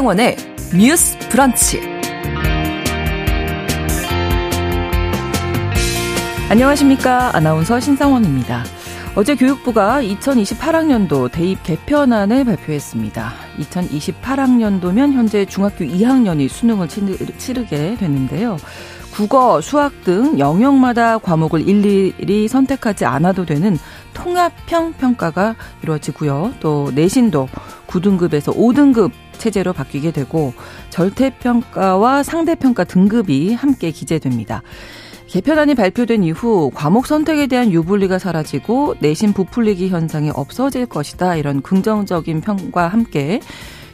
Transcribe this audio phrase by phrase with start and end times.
[0.00, 0.36] 신성원의
[0.78, 1.78] 뉴스 브런치.
[6.48, 7.36] 안녕하십니까.
[7.36, 8.64] 아나운서 신성원입니다.
[9.14, 13.32] 어제 교육부가 2028학년도 대입 개편안을 발표했습니다.
[13.58, 18.56] 2028학년도면 현재 중학교 2학년이 수능을 치르게 되는데요.
[19.12, 23.76] 국어, 수학 등 영역마다 과목을 일일이 선택하지 않아도 되는
[24.14, 26.54] 통합형 평가가 이루어지고요.
[26.60, 27.48] 또 내신도
[27.86, 30.52] 9등급에서 5등급 체제로 바뀌게 되고
[30.90, 34.62] 절대평가와 상대평가 등급이 함께 기재됩니다.
[35.26, 41.36] 개편안이 발표된 이후 과목 선택에 대한 유불리가 사라지고 내신 부풀리기 현상이 없어질 것이다.
[41.36, 43.40] 이런 긍정적인 평과 함께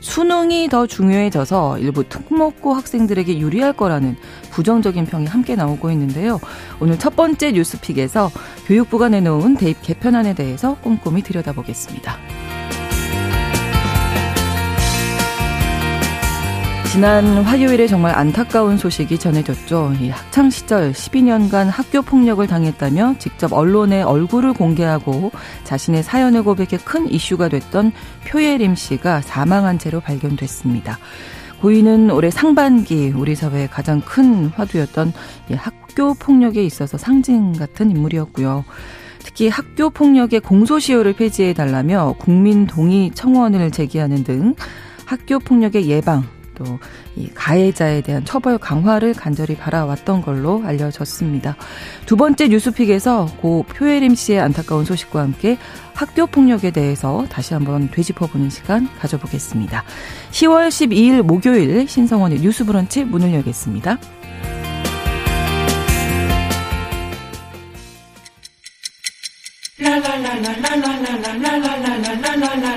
[0.01, 4.17] 수능이 더 중요해져서 일부 특목고 학생들에게 유리할 거라는
[4.51, 6.41] 부정적인 평이 함께 나오고 있는데요.
[6.81, 8.31] 오늘 첫 번째 뉴스픽에서
[8.67, 12.17] 교육부가 내놓은 대입 개편안에 대해서 꼼꼼히 들여다보겠습니다.
[16.93, 19.93] 지난 화요일에 정말 안타까운 소식이 전해졌죠.
[20.01, 25.31] 이 학창 시절 12년간 학교 폭력을 당했다며 직접 언론에 얼굴을 공개하고
[25.65, 27.93] 자신의 사연을 고백해 큰 이슈가 됐던
[28.27, 30.99] 표예림 씨가 사망한 채로 발견됐습니다.
[31.61, 35.13] 고인은 올해 상반기 우리 사회의 가장 큰 화두였던
[35.57, 38.65] 학교 폭력에 있어서 상징 같은 인물이었고요.
[39.19, 44.55] 특히 학교 폭력의 공소시효를 폐지해 달라며 국민 동의 청원을 제기하는 등
[45.05, 46.25] 학교 폭력의 예방
[46.57, 46.79] 또
[47.17, 51.57] 이 가해자에 대한 처벌 강화를 간절히 바라왔던 걸로 알려졌습니다.
[52.05, 55.59] 두 번째 뉴스픽에서 고 표예림 씨의 안타까운 소식과 함께
[55.95, 59.83] 학교 폭력에 대해서 다시 한번 되짚어보는 시간 가져보겠습니다.
[60.31, 63.99] 10월 12일 목요일 신성원의 뉴스브런치 문을 열겠습니다.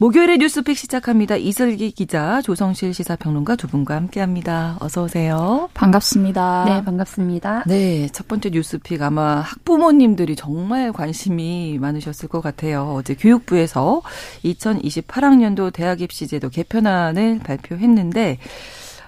[0.00, 1.36] 목요일에 뉴스픽 시작합니다.
[1.36, 4.78] 이슬기 기자, 조성실 시사평론가 두 분과 함께합니다.
[4.80, 5.68] 어서 오세요.
[5.74, 6.64] 반갑습니다.
[6.64, 7.64] 네, 반갑습니다.
[7.66, 12.94] 네, 첫 번째 뉴스픽 아마 학부모님들이 정말 관심이 많으셨을 것 같아요.
[12.96, 14.00] 어제 교육부에서
[14.42, 18.38] 2028학년도 대학 입시제도 개편안을 발표했는데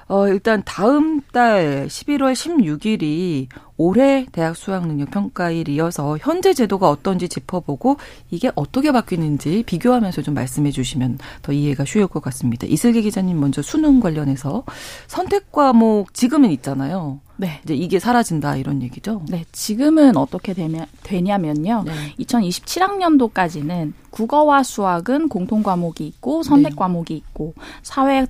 [0.08, 7.96] 어, 일단 다음 달 11월 16일이 올해 대학 수학 능력 평가일이어서 현재 제도가 어떤지 짚어보고
[8.30, 12.66] 이게 어떻게 바뀌는지 비교하면서 좀 말씀해 주시면 더 이해가 쉬울 것 같습니다.
[12.66, 14.64] 이슬기 기자님 먼저 수능 관련해서
[15.06, 17.20] 선택 과목 지금은 있잖아요.
[17.36, 17.60] 네.
[17.64, 19.22] 이제 이게 사라진다 이런 얘기죠.
[19.28, 19.44] 네.
[19.50, 21.82] 지금은 어떻게 되냐, 되냐면요.
[21.86, 21.92] 네.
[22.20, 26.76] 2027학년도까지는 국어와 수학은 공통 과목이 있고 선택 네.
[26.76, 28.26] 과목이 있고 사회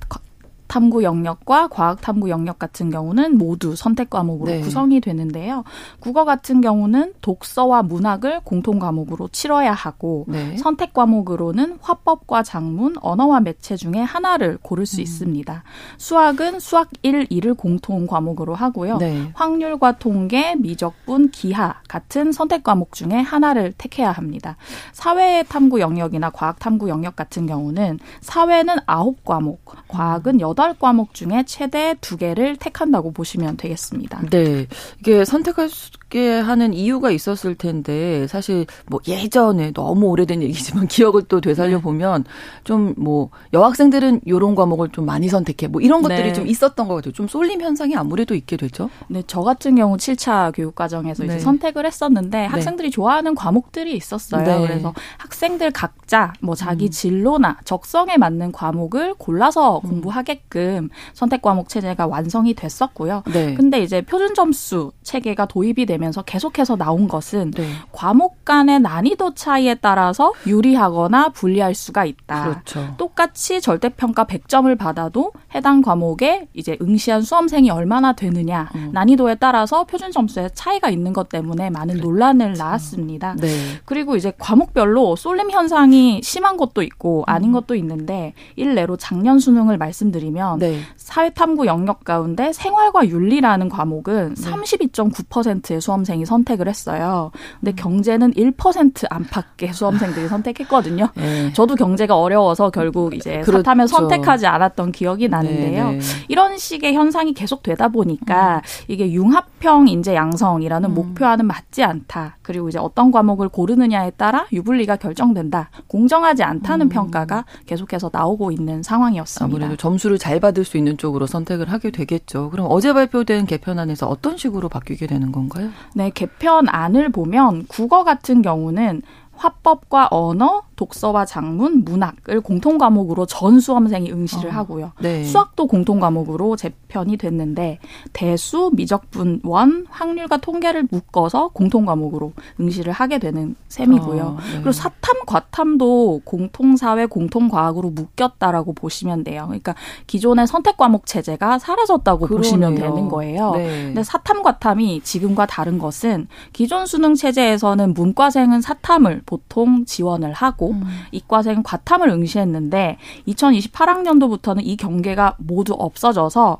[0.67, 4.61] 탐구 영역과 과학 탐구 영역 같은 경우는 모두 선택 과목으로 네.
[4.61, 5.63] 구성이 되는데요.
[5.99, 10.57] 국어 같은 경우는 독서와 문학을 공통 과목으로 치러야 하고 네.
[10.57, 15.01] 선택 과목으로는 화법과 작문, 언어와 매체 중에 하나를 고를 수 음.
[15.01, 15.63] 있습니다.
[15.97, 18.97] 수학은 수학 1, 2를 공통 과목으로 하고요.
[18.97, 19.31] 네.
[19.33, 24.57] 확률과 통계, 미적분, 기하 같은 선택 과목 중에 하나를 택해야 합니다.
[24.91, 29.57] 사회 탐구 영역이나 과학 탐구 영역 같은 경우는 사회는 9과목,
[29.87, 34.21] 과학은 8 여덟 과목 중에 최대 두 개를 택한다고 보시면 되겠습니다.
[34.29, 34.67] 네.
[34.99, 41.23] 이게 선택할 수 있게 하는 이유가 있었을 텐데 사실 뭐 예전에 너무 오래된 얘기지만 기억을
[41.23, 42.29] 또 되살려 보면 네.
[42.65, 46.33] 좀뭐 여학생들은 요런 과목을 좀 많이 선택해 뭐 이런 것들이 네.
[46.33, 47.13] 좀 있었던 것 같아요.
[47.13, 48.91] 좀 쏠림 현상이 아무래도 있게 되죠.
[49.07, 51.33] 네, 저 같은 경우 7차 교육 과정에서 네.
[51.33, 52.45] 이제 선택을 했었는데 네.
[52.45, 54.43] 학생들이 좋아하는 과목들이 있었어요.
[54.43, 54.67] 네.
[54.67, 56.91] 그래서 학생들 각자 뭐 자기 음.
[56.91, 59.89] 진로나 적성에 맞는 과목을 골라서 음.
[59.89, 63.23] 공부하게 끔 만큼 선택 과목 체제가 완성이 됐었고요.
[63.33, 63.55] 네.
[63.55, 67.67] 근데 이제 표준 점수 체계가 도입이 되면서 계속해서 나온 것은 네.
[67.91, 72.43] 과목 간의 난이도 차이에 따라서 유리하거나 불리할 수가 있다.
[72.43, 72.93] 그렇죠.
[72.97, 78.91] 똑같이 절대 평가 100점을 받아도 해당 과목에 이제 응시한 수험생이 얼마나 되느냐 음.
[78.93, 82.09] 난이도에 따라서 표준 점수에 차이가 있는 것 때문에 많은 그렇죠.
[82.09, 83.35] 논란을 낳았습니다.
[83.39, 83.47] 네.
[83.85, 87.53] 그리고 이제 과목별로 쏠림 현상이 심한 것도 있고 아닌 음.
[87.53, 90.79] 것도 있는데 일례로 작년 수능을 말씀드리면 보면 네.
[90.97, 94.49] 사회탐구 영역 가운데 생활과 윤리라는 과목은 네.
[94.51, 97.31] 32.9%의 수험생이 선택을 했어요.
[97.59, 97.75] 근데 음.
[97.75, 101.09] 경제는 1% 안팎의 수험생들이 선택했거든요.
[101.15, 101.53] 네.
[101.53, 103.59] 저도 경제가 어려워서 결국 이제 그렇죠.
[103.59, 105.91] 사탐을 선택하지 않았던 기억이 나는데요.
[105.91, 106.03] 네, 네.
[106.27, 108.61] 이런 식의 현상이 계속 되다 보니까 음.
[108.87, 110.93] 이게 융합형 인재 양성이라는 음.
[110.93, 112.37] 목표와는 맞지 않다.
[112.41, 115.69] 그리고 이제 어떤 과목을 고르느냐에 따라 유불리가 결정된다.
[115.87, 116.89] 공정하지 않다는 음.
[116.89, 119.55] 평가가 계속해서 나오고 있는 상황이었습니다.
[119.55, 122.49] 아무래도 점수를 잘 받을 수 있는 쪽으로 선택을 하게 되겠죠.
[122.49, 125.69] 그럼 어제 발표된 개편안에서 어떤 식으로 바뀌게 되는 건가요?
[125.95, 129.01] 네, 개편안을 보면 국어 같은 경우는
[129.35, 134.91] 화법과 언어, 독서와 작문, 문학을 공통 과목으로 전 수험생이 응시를 어, 하고요.
[134.99, 135.23] 네.
[135.23, 137.79] 수학도 공통 과목으로 재편이 됐는데
[138.11, 144.23] 대수, 미적분, 원, 확률과 통계를 묶어서 공통 과목으로 응시를 하게 되는 셈이고요.
[144.23, 144.53] 어, 네.
[144.55, 149.45] 그리고 사탐, 과탐도 공통 사회, 공통 과학으로 묶였다라고 보시면 돼요.
[149.47, 149.75] 그러니까
[150.07, 152.37] 기존의 선택 과목 체제가 사라졌다고 그러네요.
[152.37, 153.51] 보시면 되는 거예요.
[153.51, 153.83] 네.
[153.85, 160.83] 근데 사탐, 과탐이 지금과 다른 것은 기존 수능 체제에서는 문과생은 사탐을 보통 지원을 하고 음.
[161.11, 162.97] 이과생 과탐을 응시했는데
[163.27, 166.59] 2028학년도부터는 이 경계가 모두 없어져서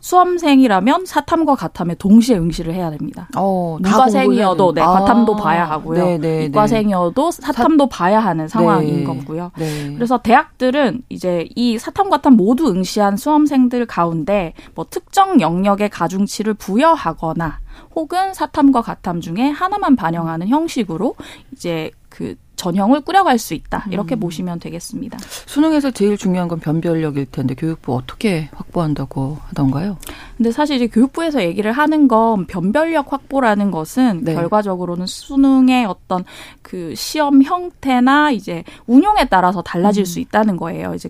[0.00, 3.28] 수험생이라면 사탐과 과탐에 동시에 응시를 해야 됩니다.
[3.36, 6.04] 어, 문과생이어도 네, 과탐도 아, 봐야 하고요.
[6.04, 6.44] 네, 네, 네.
[6.44, 7.98] 이과생이어도 사탐도 사...
[7.98, 9.04] 봐야 하는 상황인 네.
[9.04, 9.50] 거고요.
[9.58, 9.94] 네.
[9.94, 17.58] 그래서 대학들은 이제 이 사탐 과탐 모두 응시한 수험생들 가운데 뭐 특정 영역의 가중치를 부여하거나
[17.94, 21.16] 혹은 사탐과 과탐 중에 하나만 반영하는 형식으로
[21.52, 23.86] 이제 그 전형을 꾸려갈 수 있다.
[23.90, 24.20] 이렇게 음.
[24.20, 25.16] 보시면 되겠습니다.
[25.46, 29.96] 수능에서 제일 중요한 건 변별력일 텐데 교육부 어떻게 확보한다고 하던가요?
[30.36, 34.34] 근데 사실 이제 교육부에서 얘기를 하는 건 변별력 확보라는 것은 네.
[34.34, 36.24] 결과적으로는 수능의 어떤
[36.62, 40.04] 그 시험 형태나 이제 운용에 따라서 달라질 음.
[40.04, 40.94] 수 있다는 거예요.
[40.94, 41.08] 이제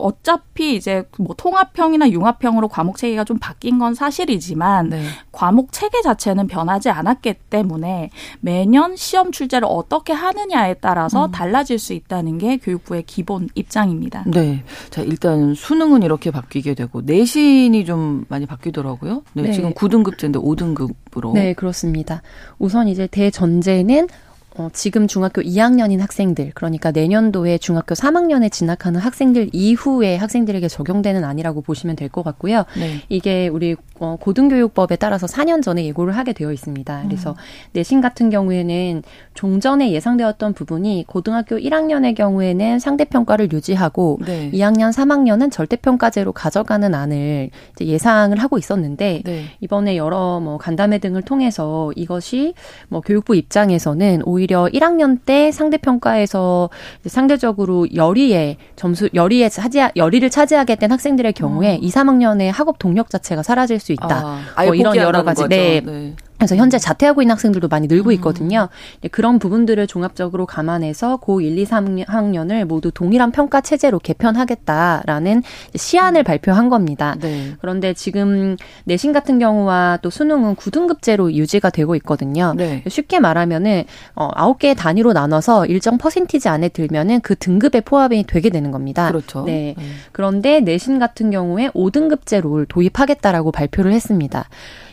[0.00, 5.02] 어차피 이제 뭐 통합형이나 융합형으로 과목 체계가 좀 바뀐 건 사실이지만 네.
[5.32, 8.10] 과목 체계 자체는 변하지 않았기 때문에
[8.40, 11.30] 매년 시험 출제를 어떻게 하느냐에 따라서 음.
[11.30, 14.24] 달라질 수 있다는 게 교육부의 기본 입장입니다.
[14.26, 14.64] 네.
[14.90, 19.22] 자, 일단 수능은 이렇게 바뀌게 되고 내신이 좀 많이 바뀌더라고요.
[19.34, 19.52] 네, 네.
[19.52, 21.32] 지금 9등급제인데 5등급으로.
[21.32, 22.22] 네, 그렇습니다.
[22.58, 24.08] 우선 이제 대전제는
[24.56, 31.62] 어, 지금 중학교 2학년인 학생들, 그러니까 내년도에 중학교 3학년에 진학하는 학생들 이후에 학생들에게 적용되는 아니라고
[31.62, 32.64] 보시면 될 것 같고요.
[32.76, 33.02] 네.
[33.08, 37.04] 이게 우리 어, 고등교육법에 따라서 4년 전에 예고를 하게 되어 있습니다.
[37.06, 37.34] 그래서 음.
[37.72, 39.02] 내신 같은 경우에는
[39.34, 44.50] 종전에 예상되었던 부분이 고등학교 1학년의 경우에는 상대평가를 유지하고 네.
[44.52, 47.50] 2학년, 3학년은 절대평가제로 가져가는 안을
[47.80, 49.44] 예상을 하고 있었는데 네.
[49.60, 52.54] 이번에 여러 뭐 간담회 등을 통해서 이것이
[52.88, 56.70] 뭐 교육부 입장에서는 오히려 1학년 때 상대평가에서
[57.06, 61.82] 상대적으로 열의에 점수 열의에 차지 열의를 차지하게 된 학생들의 경우에 음.
[61.82, 64.40] 2, 3학년의 학업 동력 자체가 사라질 수 있다.
[64.54, 65.80] 아, 뭐 이런 여러 가지 네.
[65.80, 66.14] 네.
[66.40, 68.12] 그래서 현재 자퇴하고 있는 학생들도 많이 늘고 음.
[68.14, 68.68] 있거든요.
[69.04, 69.08] 음.
[69.10, 75.42] 그런 부분들을 종합적으로 감안해서 고 1, 2, 3학년을 모두 동일한 평가 체제로 개편하겠다라는
[75.74, 77.14] 시안을 발표한 겁니다.
[77.20, 77.52] 네.
[77.60, 82.54] 그런데 지금 내신 같은 경우와 또 수능은 9등급제로 유지가 되고 있거든요.
[82.56, 82.82] 네.
[82.88, 83.84] 쉽게 말하면은
[84.14, 89.08] 어 9개의 단위로 나눠서 일정 퍼센티지 안에 들면은 그 등급에 포함이 되게 되는 겁니다.
[89.08, 89.44] 그렇죠.
[89.44, 89.74] 네.
[89.76, 89.84] 네.
[90.12, 94.48] 그런데 내신 같은 경우에 5등급제로 도입하겠다라고 발표를 했습니다.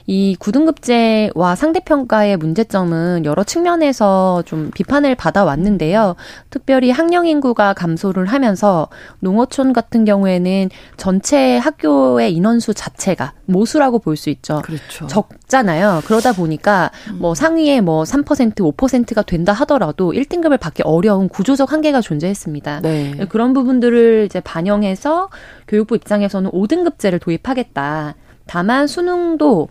[0.07, 6.15] 이 9등급제와 상대평가의 문제점은 여러 측면에서 좀 비판을 받아왔는데요.
[6.49, 8.87] 특별히 학령 인구가 감소를 하면서
[9.19, 14.61] 농어촌 같은 경우에는 전체 학교의 인원수 자체가 모수라고 볼 수 있죠.
[14.63, 15.05] 그렇죠.
[15.05, 16.01] 적잖아요.
[16.05, 17.19] 그러다 보니까 음.
[17.19, 22.79] 뭐 상위에 뭐 3%, 5%가 된다 하더라도 1등급을 받기 어려운 구조적 한계가 존재했습니다.
[22.81, 23.27] 네.
[23.29, 25.29] 그런 부분들을 이제 반영해서
[25.67, 28.15] 교육부 입장에서는 5등급제를 도입하겠다.
[28.47, 29.69] 다만 수능도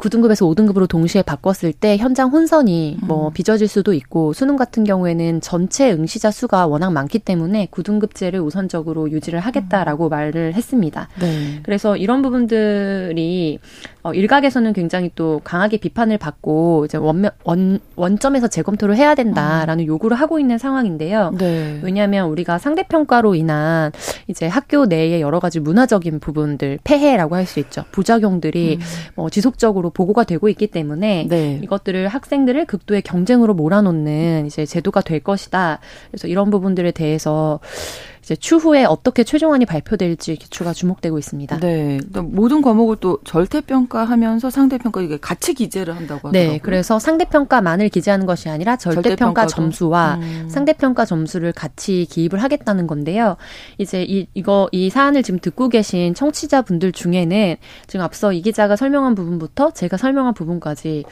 [0.00, 3.32] 9등급에서 5등급으로 동시에 바꿨을 때 현장 혼선이 뭐 음.
[3.32, 9.40] 빚어질 수도 있고 수능 같은 경우에는 전체 응시자 수가 워낙 많기 때문에 9등급제를 우선적으로 유지를
[9.40, 10.10] 하겠다라고 음.
[10.10, 11.08] 말을 했습니다.
[11.20, 11.60] 네.
[11.62, 13.58] 그래서 이런 부분들이
[14.02, 19.86] 어, 일각에서는 굉장히 또 강하게 비판을 받고 이제 원면, 원, 원점에서 재검토를 해야 된다라는 음.
[19.86, 21.32] 요구를 하고 있는 상황인데요.
[21.36, 21.80] 네.
[21.82, 23.92] 왜냐하면 우리가 상대평가로 인한
[24.28, 27.84] 이제 학교 내의 여러 가지 문화적인 부분들, 폐해라고 할 수 있죠.
[27.90, 28.84] 부작용들이 음.
[29.16, 31.58] 뭐 지속적으로 보고가 되고 있기 때문에 네.
[31.62, 35.80] 이것들을 학생들을 극도의 경쟁으로 몰아놓는 이제 제도가 될 것이다.
[36.10, 37.58] 그래서 이런 부분들에 대해서
[38.22, 41.58] 이제 추후에 어떻게 최종안이 발표될지 기초가 주목되고 있습니다.
[41.60, 42.00] 네.
[42.22, 46.52] 모든 과목을 또 절대평가하면서 상대평가 이게 같이 기재를 한다고 네, 하더라고요.
[46.52, 46.58] 네.
[46.58, 50.48] 그래서 상대평가만을 기재하는 것이 아니라 절대평가 점수와 음.
[50.50, 53.36] 상대평가 점수를 같이 기입을 하겠다는 건데요.
[53.78, 59.14] 이제 이, 이거, 이 사안을 지금 듣고 계신 청취자분들 중에는 지금 앞서 이 기자가 설명한
[59.14, 61.04] 부분부터 제가 설명한 부분까지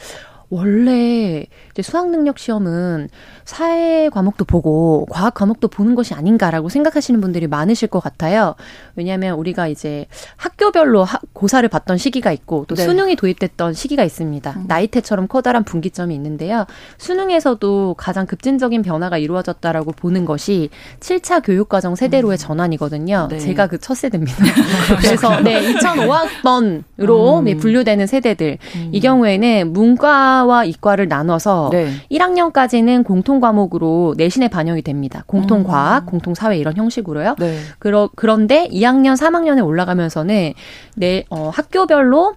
[0.50, 3.09] 원래 이제 수학 능력 시험은
[3.45, 8.55] 사회 과목도 보고 과학 과목도 보는 것이 아닌가라고 생각하시는 분들이 많으실 것 같아요.
[8.95, 12.85] 왜냐하면 우리가 이제 학교별로 하, 고사를 봤던 시기가 있고 또 네.
[12.85, 14.50] 수능이 도입됐던 시기가 있습니다.
[14.57, 14.64] 음.
[14.69, 16.67] 나이테처럼 커다란 분기점이 있는데요.
[16.99, 22.38] 수능에서도 가장 급진적인 변화가 이루어졌다라고 보는 것이 7차 교육과정 세대로의 음.
[22.38, 23.28] 전환이거든요.
[23.31, 23.38] 네.
[23.38, 24.45] 제가 그 첫 세대입니다.
[25.00, 27.45] 그래서 네 2005학번으로 음.
[27.45, 28.90] 네, 분류되는 세대들 음.
[28.93, 31.90] 이 경우에는 문과 문과와 이과를 나눠서 네.
[32.11, 35.25] 1학년까지는 공통 과목으로 내신에 반영이 됩니다.
[35.26, 36.07] 공통 과학, 음.
[36.07, 37.37] 공통 사회 이런 형식으로요.
[37.38, 37.59] 네.
[37.78, 40.54] 그러, 그런데 2학년, 3학년에 올라가면서는
[40.97, 42.35] 내 어, 학교별로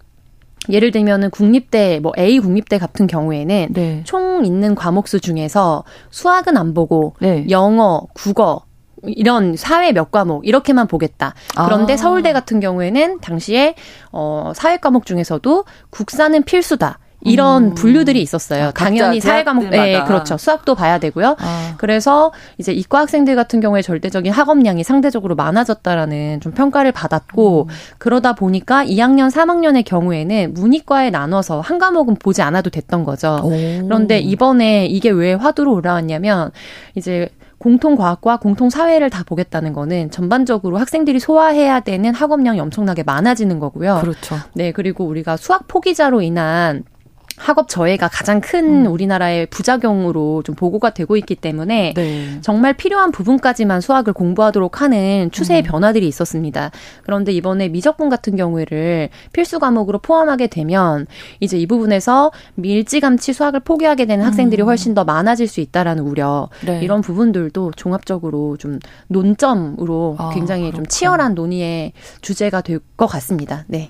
[0.70, 4.01] 예를 들면은 국립대 뭐 A 국립대 같은 경우에는 네.
[4.03, 7.46] 총 있는 과목 수 중에서 수학은 안 보고 네.
[7.50, 8.63] 영어, 국어
[9.03, 11.34] 이런 사회 몇 과목 이렇게만 보겠다.
[11.65, 11.98] 그런데 아.
[11.98, 13.74] 서울대 같은 경우에는 당시에
[14.12, 17.00] 어 사회 과목 중에서도 국사는 필수다.
[17.24, 17.75] 이런 음.
[17.75, 18.68] 분류들이 있었어요.
[18.68, 20.38] 아, 당연히 사회 과목, 네, 그렇죠.
[20.38, 21.36] 수학도 봐야 되고요.
[21.40, 21.75] 아.
[21.78, 27.74] 그래서 이제 이과 학생들 같은 경우에 절대적인 학업량이 상대적으로 많아졌다라는 좀 평가를 받았고 음.
[27.98, 33.40] 그러다 보니까 2학년, 3학년의 경우에는 문이과에 나눠서 한 과목은 보지 않아도 됐던 거죠.
[33.44, 33.50] 오.
[33.84, 36.51] 그런데 이번에 이게 왜 화두로 올라왔냐면
[36.96, 37.30] 이제
[37.62, 44.00] 공통과학과 공통사회를 다 보겠다는 거는 전반적으로 학생들이 소화해야 되는 학업량이 엄청나게 많아지는 거고요.
[44.01, 44.36] 그렇죠.
[44.54, 46.84] 네, 그리고 우리가 수학 포기자로 인한
[47.42, 48.92] 학업 저해가 가장 큰 음.
[48.92, 52.38] 우리나라의 부작용으로 좀 보고가 되고 있기 때문에 네.
[52.42, 55.66] 정말 필요한 부분까지만 수학을 공부하도록 하는 추세의 음.
[55.66, 56.70] 변화들이 있었습니다.
[57.04, 61.08] 그런데 이번에 미적분 같은 경우를 필수 과목으로 포함하게 되면
[61.40, 64.68] 이제 이 부분에서 밀지감치 수학을 포기하게 되는 학생들이 음.
[64.68, 66.80] 훨씬 더 많아질 수 있다라는 우려 네.
[66.84, 70.78] 이런 부분들도 종합적으로 좀 논점으로 아, 굉장히 그렇구나.
[70.78, 73.66] 좀 치열한 논의의 주제가 될 것 같습니다.
[73.68, 73.90] 네.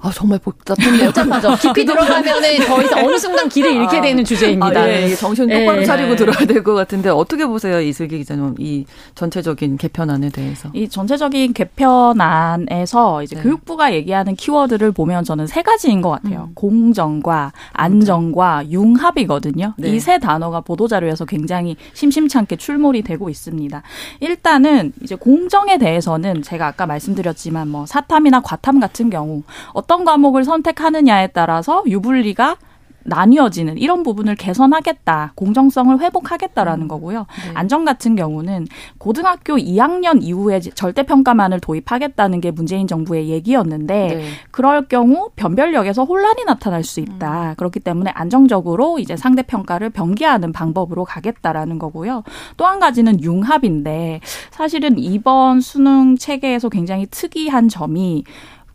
[0.00, 1.06] 아, 정말 복잡한데요.
[1.06, 1.56] 복잡하죠.
[1.56, 4.80] 깊이 들어가면은 더 이상 어느 순간 길을 잃게 아, 되는 주제입니다.
[4.80, 5.84] 아, 예, 정신 똑바로 예.
[5.84, 8.54] 차리고 들어야 될 것 같은데 어떻게 보세요, 이슬기 기자님?
[8.58, 10.68] 이 전체적인 개편안에 대해서.
[10.72, 13.42] 이 전체적인 개편안에서 이제 네.
[13.42, 16.46] 교육부가 얘기하는 키워드를 보면 저는 세 가지인 것 같아요.
[16.48, 16.54] 음.
[16.54, 19.74] 공정과 안정과 융합이거든요.
[19.78, 19.88] 네.
[19.90, 23.82] 이세 단어가 보도자료에서 굉장히 심심찮게 출몰이 되고 있습니다.
[24.20, 29.42] 일단은 이제 공정에 대해서는 제가 아까 말씀드렸지만 뭐 사탐이나 과탐 같은 경우
[29.88, 32.58] 어떤 과목을 선택하느냐에 따라서 유불리가
[33.04, 36.88] 나뉘어지는 이런 부분을 개선하겠다, 공정성을 회복하겠다라는 음.
[36.88, 37.20] 거고요.
[37.20, 37.52] 네.
[37.54, 38.66] 안정 같은 경우는
[38.98, 44.24] 고등학교 2학년 이후에 절대평가만을 도입하겠다는 게 문재인 정부의 얘기였는데 네.
[44.50, 47.50] 그럴 경우 변별력에서 혼란이 나타날 수 있다.
[47.50, 47.54] 음.
[47.56, 52.24] 그렇기 때문에 안정적으로 이제 상대평가를 병기하는 방법으로 가겠다라는 거고요.
[52.58, 58.24] 또 한 가지는 융합인데 사실은 이번 수능 체계에서 굉장히 특이한 점이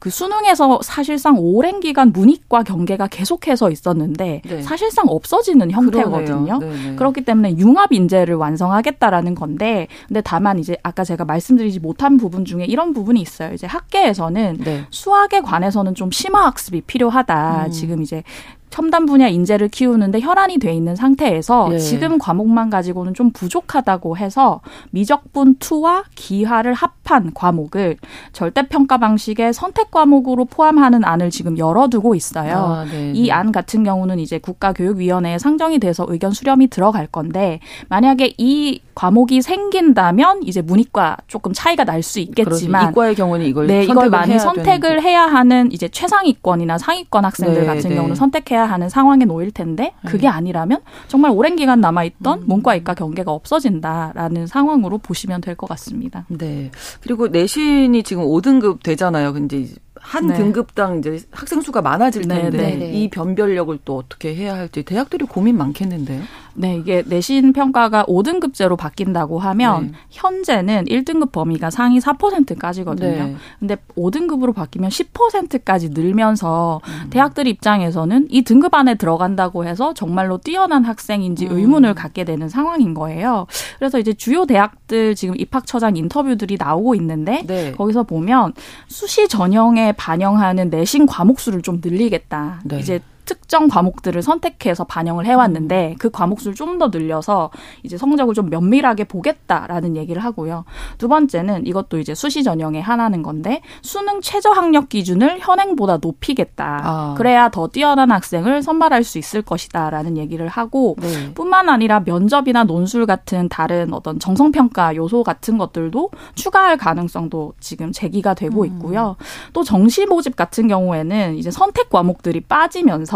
[0.03, 4.61] 그 수능에서 사실상 오랜 기간 문이과 경계가 계속해서 있었는데 네.
[4.61, 6.59] 사실상 없어지는 형태거든요.
[6.97, 12.65] 그렇기 때문에 융합 인재를 완성하겠다라는 건데 근데 다만 이제 아까 제가 말씀드리지 못한 부분 중에
[12.65, 13.53] 이런 부분이 있어요.
[13.53, 14.85] 이제 학계에서는 네.
[14.89, 17.67] 수학에 관해서는 좀 심화 학습이 필요하다.
[17.67, 17.71] 음.
[17.71, 18.23] 지금 이제
[18.73, 21.77] 첨단 분야 인재를 키우는데 혈안이 돼 있는 상태에서 네.
[21.77, 27.97] 지금 과목만 가지고는 좀 부족하다고 해서 미적분 2와 기하를 합한 과목을
[28.31, 32.55] 절대평가 방식의 선택 과목으로 포함하는 안을 지금 열어두고 있어요.
[32.55, 33.51] 아, 네, 이안 네.
[33.51, 40.61] 같은 경우는 이제 국가교육위원회에 상정이 돼서 의견 수렴이 들어갈 건데 만약에 이 과목이 생긴다면 이제
[40.61, 45.71] 문이과 조금 차이가 날 수 있겠지만 이과의 경우는 이걸 네, 이걸 많이 선택을 해야 하는
[45.71, 47.95] 이제 최상위권이나 상위권 학생들 네, 같은 네.
[47.95, 50.27] 경우는 선택해야 하는 상황에 놓일 텐데 그게 네.
[50.27, 52.43] 아니라면 정말 오랜 기간 남아 있던 음.
[52.47, 56.25] 문과 이과 경계가 없어진다라는 상황으로 보시면 될 것 같습니다.
[56.29, 56.71] 네.
[57.01, 59.33] 그리고 내신이 지금 5등급 되잖아요.
[59.33, 59.67] 근데
[59.99, 60.33] 한 네.
[60.33, 64.83] 등급당 이제 학생 수가 많아질 네, 텐데 네, 네, 이 변별력을 또 어떻게 해야 할지
[64.83, 66.21] 대학들이 고민 많겠는데요.
[66.55, 69.91] 네, 이게 내신 평가가 5등급제로 바뀐다고 하면 네.
[70.11, 73.25] 현재는 1등급 범위가 상위 4%까지거든요.
[73.25, 73.35] 네.
[73.59, 77.09] 근데 5등급으로 바뀌면 10%까지 늘면서 음.
[77.09, 81.57] 대학들 입장에서는 이 등급 안에 들어간다고 해서 정말로 뛰어난 학생인지 음.
[81.57, 83.47] 의문을 갖게 되는 상황인 거예요.
[83.79, 87.71] 그래서 이제 주요 대학들 지금 입학처장 인터뷰들이 나오고 있는데 네.
[87.71, 88.53] 거기서 보면
[88.87, 92.61] 수시 전형에 반영하는 내신 과목 수를 좀 늘리겠다.
[92.65, 92.79] 네.
[92.79, 97.51] 이제 특정 과목들을 선택해서 반영을 해왔는데 그 과목 수를 좀 더 늘려서
[97.83, 100.65] 이제 성적을 좀 면밀하게 보겠다라는 얘기를 하고요.
[100.97, 106.81] 두 번째는 이것도 이제 수시 전형의 하나는 건데 수능 최저 학력 기준을 현행보다 높이겠다.
[106.83, 107.13] 아.
[107.15, 111.33] 그래야 더 뛰어난 학생을 선발할 수 있을 것이다라는 얘기를 하고 네.
[111.35, 117.91] 뿐만 아니라 면접이나 논술 같은 다른 어떤 정성 평가 요소 같은 것들도 추가할 가능성도 지금
[117.91, 118.65] 제기가 되고 음.
[118.65, 119.15] 있고요.
[119.53, 123.12] 또 정시 모집 같은 경우에는 이제 선택 과목들이 빠지면서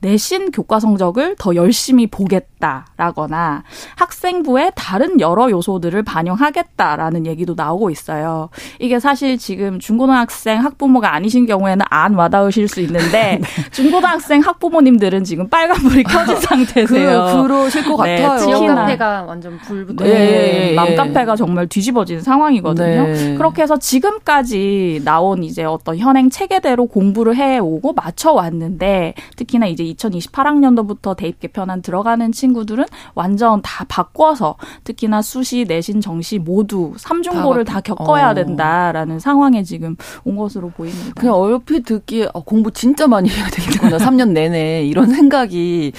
[0.00, 3.62] 내신 교과 성적을 더 열심히 보겠다라거나
[3.96, 8.48] 학생부의 다른 여러 요소들을 반영하겠다라는 얘기도 나오고 있어요.
[8.80, 13.70] 이게 사실 지금 중고등학생 학부모가 아니신 경우에는 안 와닿으실 수 있는데 네.
[13.70, 17.32] 중고등학생 학부모님들은 지금 빨간불이 켜진 상태세요.
[17.36, 18.38] 그, 그러실 것 네, 같아요.
[18.38, 20.04] 지역 카페가 완전 불붙어.
[20.04, 23.06] 네, 네, 맘카페가 정말 뒤집어진 상황이거든요.
[23.06, 23.34] 네.
[23.36, 31.40] 그렇게 해서 지금까지 나온 이제 어떤 현행 체계대로 공부를 해오고 맞춰왔는데 특히나 이제 2028학년도부터 대입
[31.40, 38.30] 개편안 들어가는 친구들은 완전 다 바꿔서 특히나 수시, 내신, 정시 모두 삼중고를 다, 다 겪어야
[38.30, 38.34] 어.
[38.34, 41.12] 된다라는 상황에 지금 온 것으로 보입니다.
[41.14, 43.98] 그냥 얼핏 듣기에 어, 공부 진짜 많이 해야 되겠구나.
[43.98, 45.92] 3년 내내 이런 생각이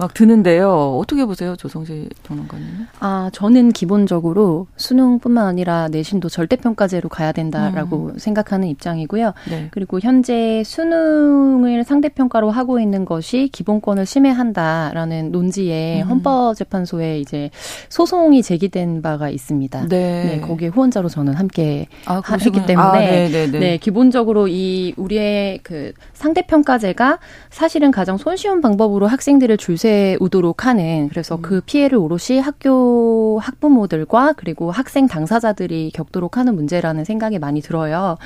[0.00, 0.96] 막 드는데요.
[0.98, 2.86] 어떻게 보세요, 조성재 전문가님?
[3.00, 8.18] 아, 저는 기본적으로 수능뿐만 아니라 내신도 절대평가제로 가야 된다라고 음.
[8.18, 9.34] 생각하는 입장이고요.
[9.50, 9.68] 네.
[9.72, 16.08] 그리고 현재 수능을 상대평가로 하고 있는 것이 기본권을 침해한다라는 논지에 음.
[16.08, 17.50] 헌법재판소에 이제
[17.90, 19.88] 소송이 제기된 바가 있습니다.
[19.88, 20.24] 네.
[20.24, 23.58] 네 거기에 후원자로 저는 함께 아, 했기 때문에 아, 네, 네, 네.
[23.58, 27.18] 네, 기본적으로 이 우리의 그 상대평가제가
[27.50, 29.89] 사실은 가장 손쉬운 방법으로 학생들을 줄세
[30.20, 31.42] 우도록 하는 그래서 음.
[31.42, 38.16] 그 피해를 오롯이 학교 학부모들과 그리고 학생 당사자들이 겪도록 하는 문제라는 생각이 많이 들어요.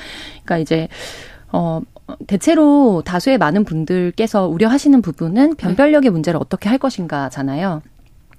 [0.44, 0.88] 그러니까 이제
[1.52, 1.80] 어
[2.26, 7.82] 대체로 다수의 많은 분들께서 우려하시는 부분은 변별력의 문제를 어떻게 할 것인가잖아요.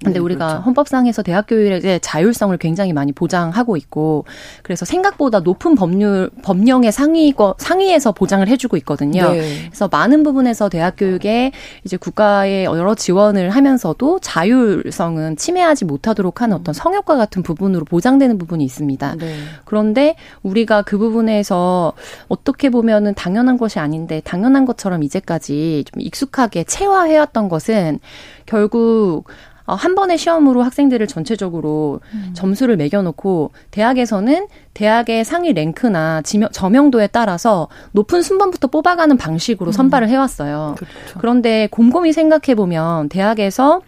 [0.03, 0.63] 근데 네, 우리가 그렇죠.
[0.63, 4.25] 헌법상에서 대학 교육의 자율성을 굉장히 많이 보장하고 있고
[4.63, 9.31] 그래서 생각보다 높은 법률 법령의 상위 상위에서 보장을 해주고 있거든요.
[9.31, 9.65] 네.
[9.65, 11.51] 그래서 많은 부분에서 대학 교육에
[11.83, 18.63] 이제 국가의 여러 지원을 하면서도 자율성은 침해하지 못하도록 하는 어떤 성역과 같은 부분으로 보장되는 부분이
[18.63, 19.15] 있습니다.
[19.15, 19.35] 네.
[19.63, 21.93] 그런데 우리가 그 부분에서
[22.27, 27.99] 어떻게 보면은 당연한 것이 아닌데 당연한 것처럼 이제까지 좀 익숙하게 체화해왔던 것은
[28.45, 29.25] 결국
[29.65, 32.31] 어, 한 번의 시험으로 학생들을 전체적으로 음.
[32.33, 39.71] 점수를 매겨놓고 대학에서는 대학의 상위 랭크나 지명, 저명도에 따라서 높은 순번부터 뽑아가는 방식으로 음.
[39.71, 40.75] 선발을 해왔어요.
[40.77, 41.19] 그렇죠.
[41.19, 43.81] 그런데 곰곰이 생각해 보면 대학에서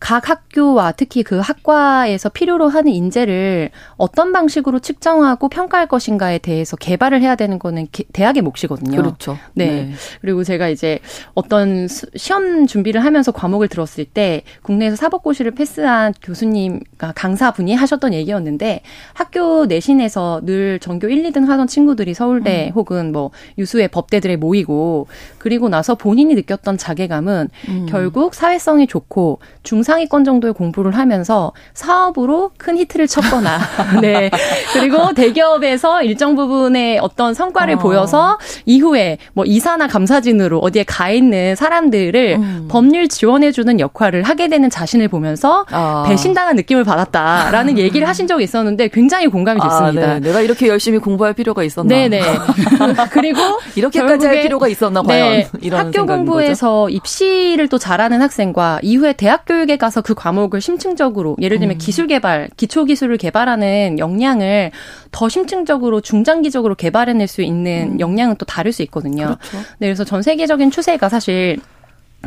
[0.00, 7.20] 각 학교와 특히 그 학과에서 필요로 하는 인재를 어떤 방식으로 측정하고 평가할 것인가에 대해서 개발을
[7.20, 8.96] 해야 되는 거는 대학의 몫이거든요.
[8.96, 9.38] 그렇죠.
[9.54, 9.66] 네.
[9.66, 9.92] 네.
[10.20, 11.00] 그리고 제가 이제
[11.34, 18.82] 어떤 시험 준비를 하면서 과목을 들었을 때 국내에서 사법고시를 패스한 교수님, 그러니까 강사분이 하셨던 얘기였는데
[19.14, 22.72] 학교 내신에서 늘 전교 1, 2등 하던 친구들이 서울대 음.
[22.74, 25.08] 혹은 뭐 유수의 법대들에 모이고
[25.38, 27.86] 그리고 나서 본인이 느꼈던 자괴감은 음.
[27.88, 33.58] 결국 사회성이 좋고 중 중상위권 정도의 공부를 하면서 사업으로 큰 히트를 쳤거나,
[34.02, 34.30] 네.
[34.74, 37.78] 그리고 대기업에서 일정 부분의 어떤 성과를 어.
[37.78, 42.68] 보여서 이후에 뭐 이사나 감사진으로 어디에 가 있는 사람들을 음.
[42.70, 46.04] 법률 지원해주는 역할을 하게 되는 자신을 보면서 어.
[46.06, 50.10] 배신당한 느낌을 받았다라는 얘기를 하신 적이 있었는데 굉장히 공감이 아, 됐습니다.
[50.10, 50.20] 아, 네.
[50.20, 51.88] 내가 이렇게 열심히 공부할 필요가 있었나?
[51.88, 52.20] 네네.
[53.10, 53.40] 그리고
[53.74, 56.94] 이렇게까지 할 필요가 있었나 과연 네, 이런 학교 공부에서 거죠?
[56.94, 61.78] 입시를 또 잘하는 학생과 이후에 대학 교육에 가서 그 과목을 심층적으로 예를 들면 음.
[61.78, 64.70] 기술 개발, 기초 기술을 개발하는 역량을
[65.10, 68.00] 더 심층적으로 중장기적으로 개발해낼 수 있는 음.
[68.00, 69.36] 역량은 또 다를 수 있거든요.
[69.40, 69.58] 그렇죠.
[69.78, 71.58] 네, 그래서 전 세계적인 추세가 사실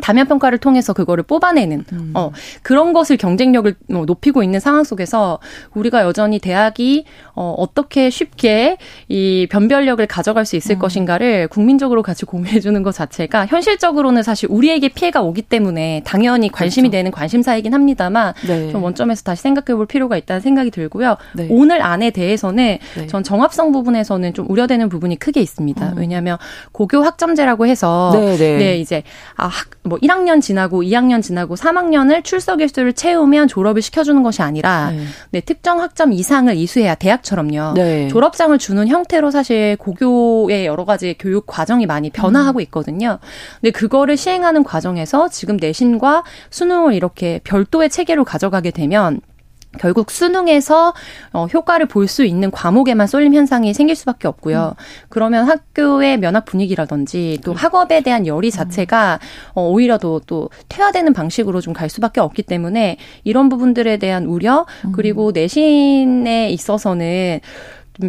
[0.00, 2.12] 다면 평가를 통해서 그거를 뽑아내는 음.
[2.14, 5.38] 어 그런 것을 경쟁력을 뭐 높이고 있는 상황 속에서
[5.74, 8.78] 우리가 여전히 대학이 어 어떻게 쉽게
[9.08, 10.78] 이 변별력을 가져갈 수 있을 음.
[10.78, 16.88] 것인가를 국민적으로 같이 고민해 주는 것 자체가 현실적으로는 사실 우리에게 피해가 오기 때문에 당연히 관심이
[16.88, 16.98] 그렇죠.
[16.98, 18.70] 되는 관심사이긴 합니다만 네.
[18.72, 21.16] 좀 원점에서 다시 생각해 볼 필요가 있다는 생각이 들고요.
[21.34, 21.46] 네.
[21.50, 23.06] 오늘 안에 대해서는 네.
[23.06, 25.92] 전 정합성 부분에서는 좀 우려되는 부분이 크게 있습니다.
[25.92, 25.98] 음.
[25.98, 26.38] 왜냐하면
[26.72, 28.56] 고교 학점제라고 해서 네, 네.
[28.56, 29.02] 네 이제
[29.36, 35.04] 아 학뭐 1학년 지나고 2학년 지나고 3학년을 출석 일수를 채우면 졸업을 시켜주는 것이 아니라 네.
[35.30, 37.74] 네 특정 학점 이상을 이수해야 대학처럼요.
[37.74, 38.08] 네.
[38.08, 42.62] 졸업장을 주는 형태로 사실 고교의 여러 가지 교육 과정이 많이 변화하고 음.
[42.62, 43.18] 있거든요.
[43.60, 49.20] 근데 그거를 시행하는 과정에서 지금 내신과 수능을 이렇게 별도의 체계로 가져가게 되면
[49.78, 50.92] 결국 수능에서
[51.32, 54.74] 어, 효과를 볼 수 있는 과목에만 쏠림 현상이 생길 수밖에 없고요.
[54.78, 54.84] 음.
[55.08, 59.18] 그러면 학교의 면학 분위기라든지 또 학업에 대한 열의 자체가
[59.54, 64.66] 어, 오히려 더 또 퇴화되는 방식으로 좀 갈 수밖에 없기 때문에 이런 부분들에 대한 우려
[64.84, 64.92] 음.
[64.92, 67.40] 그리고 내신에 있어서는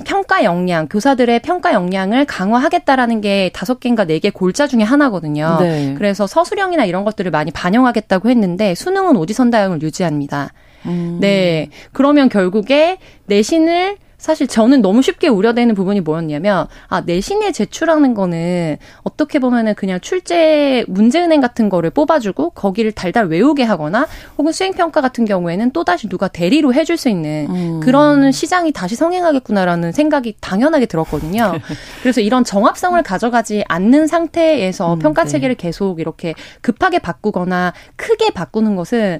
[0.05, 5.57] 평가 역량, 교사들의 평가 역량을 강화하겠다라는 게 다섯 개인가 네 개 골자 중에 하나거든요.
[5.59, 5.93] 네.
[5.97, 10.51] 그래서 서술형이나 이런 것들을 많이 반영하겠다고 했는데 수능은 오디선 다형을 유지합니다.
[10.85, 11.17] 음.
[11.19, 11.69] 네.
[11.91, 19.37] 그러면 결국에 내신을 사실 저는 너무 쉽게 우려되는 부분이 뭐였냐면 아 내신에 제출하는 거는 어떻게
[19.37, 25.71] 보면은 그냥 출제 문제은행 같은 거를 뽑아주고 거기를 달달 외우게 하거나 혹은 수행평가 같은 경우에는
[25.71, 27.79] 또 다시 누가 대리로 해줄 수 있는 음.
[27.81, 31.55] 그런 시장이 다시 성행하겠구나라는 생각이 당연하게 들었거든요.
[32.01, 35.31] 그래서 이런 정합성을 가져가지 않는 상태에서 음, 평가 네.
[35.31, 39.19] 체계를 계속 이렇게 급하게 바꾸거나 크게 바꾸는 것은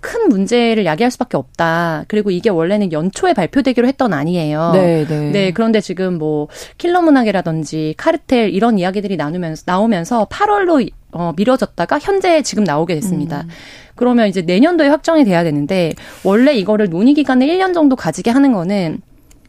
[0.00, 2.04] 큰 문제를 야기할 수밖에 없다.
[2.08, 4.70] 그리고 이게 원래는 연초에 발표되기로 했던 아니에요.
[4.72, 5.30] 네, 네.
[5.30, 12.42] 네, 그런데 지금 뭐 킬러 문학이라든지 카르텔 이런 이야기들이 나누면서 나오면서 8월로 어, 미뤄졌다가 현재
[12.42, 13.42] 지금 나오게 됐습니다.
[13.42, 13.48] 음.
[13.94, 15.92] 그러면 이제 내년도에 확정이 돼야 되는데
[16.24, 19.00] 원래 이거를 논의 기간을 1년 정도 가지게 하는 거는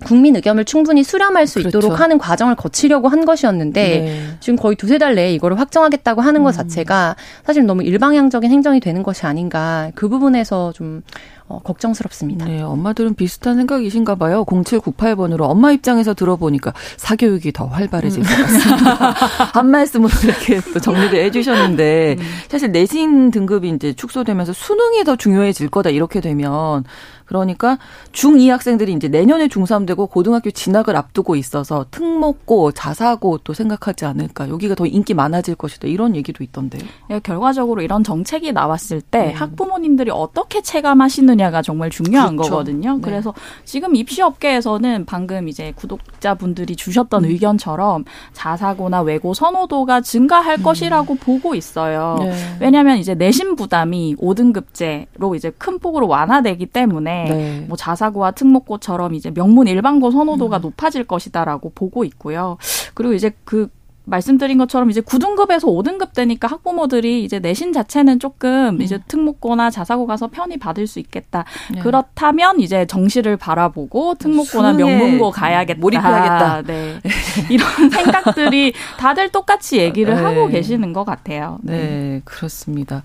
[0.06, 1.78] 국민 의견을 충분히 수렴할 수 그렇죠.
[1.78, 4.38] 있도록 하는 과정을 거치려고 한 것이었는데 네.
[4.40, 6.58] 지금 거의 두세 달 내에 이거를 확정하겠다고 하는 것 음.
[6.58, 11.04] 자체가 사실 너무 일방향적인 행정이 되는 것이 아닌가 그 부분에서 좀
[11.52, 12.46] 어, 걱정스럽습니다.
[12.46, 14.46] 네, 엄마들은 비슷한 생각이신가 봐요.
[14.46, 18.24] 0798번으로 엄마 입장에서 들어보니까 사교육이 더 활발해질 음.
[18.24, 18.96] 것 같습니다.
[19.54, 22.24] 한 말씀으로 이렇게 또 정리를 해주셨는데 음.
[22.48, 26.86] 사실 내신 등급이 이제 축소되면서 수능이 더 중요해질 거다 이렇게 되면
[27.32, 27.78] 그러니까
[28.12, 34.50] 중2 학생들이 이제 내년에 중3 되고 고등학교 진학을 앞두고 있어서 특목고, 자사고 또 생각하지 않을까.
[34.50, 35.88] 여기가 더 인기 많아질 것이다.
[35.88, 36.84] 이런 얘기도 있던데요.
[37.10, 39.32] 네, 결과적으로 이런 정책이 나왔을 때 네.
[39.32, 42.52] 학부모님들이 어떻게 체감하시느냐 가 정말 중요한 그렇죠.
[42.52, 42.96] 거거든요.
[42.96, 43.02] 네.
[43.02, 43.34] 그래서
[43.66, 47.30] 지금 입시업계에서는 방금 이제 구독자분들이 주셨던 음.
[47.30, 50.64] 의견처럼 자사고나 외고 선호도가 증가할 음.
[50.64, 52.18] 것이라고 보고 있어요.
[52.20, 52.34] 네.
[52.60, 57.66] 왜냐하면 이제 내신 부담이 5등급제로 이제 큰 폭으로 완화되기 때문에 네.
[57.68, 60.62] 뭐 자사고와 특목고처럼 이제 명문 일반고 선호도가 음.
[60.62, 62.58] 높아질 것이다라고 보고 있고요.
[62.94, 63.70] 그리고 이제 그
[64.04, 68.82] 말씀드린 것처럼 이제 9등급에서 5등급 되니까 학부모들이 이제 내신 자체는 조금 음.
[68.82, 71.46] 이제 특목고나 자사고 가서 편히 받을 수 있겠다.
[71.74, 71.82] 네.
[71.82, 75.80] 그렇다면 이제 정시를 바라보고 특목고나 명문고 가야겠다.
[75.80, 76.62] 몰입해야겠다.
[76.68, 77.00] 네.
[77.50, 80.22] 이런 생각들이 다들 똑같이 얘기를 네.
[80.22, 81.60] 하고 계시는 것 같아요.
[81.62, 83.04] 네, 네, 그렇습니다.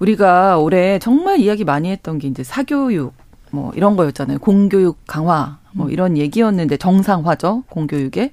[0.00, 3.14] 우리가 올해 정말 이야기 많이 했던 게 이제 사교육
[3.50, 4.38] 뭐 이런 거였잖아요.
[4.38, 5.90] 공교육 강화 뭐 음.
[5.92, 8.32] 이런 얘기였는데 정상화죠 공교육에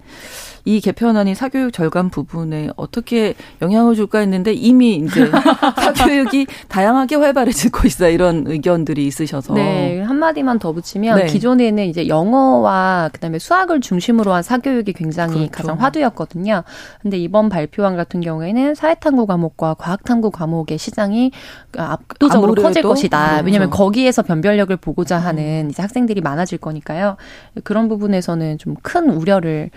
[0.69, 5.31] 이 개편안이 사교육 절감 부분에 어떻게 영향을 줄까 했는데 이미 이제
[5.95, 11.25] 사교육이 다양하게 활발해지고 있어 이런 의견들이 있으셔서 네 한마디만 더 붙이면 네.
[11.27, 15.51] 기존에는 이제 영어와 그다음에 수학을 중심으로 한 사교육이 굉장히 그렇죠.
[15.51, 16.63] 가장 화두였거든요.
[17.01, 21.31] 근데 이번 발표안 같은 경우에는 사회탐구 과목과 과학탐구 과목의 시장이
[21.77, 23.27] 압도적으로 커질 것이다.
[23.27, 23.45] 그렇죠.
[23.45, 27.17] 왜냐하면 거기에서 변별력을 보고자 하는 이제 학생들이 많아질 거니까요.
[27.63, 29.69] 그런 부분에서는 좀 큰 우려를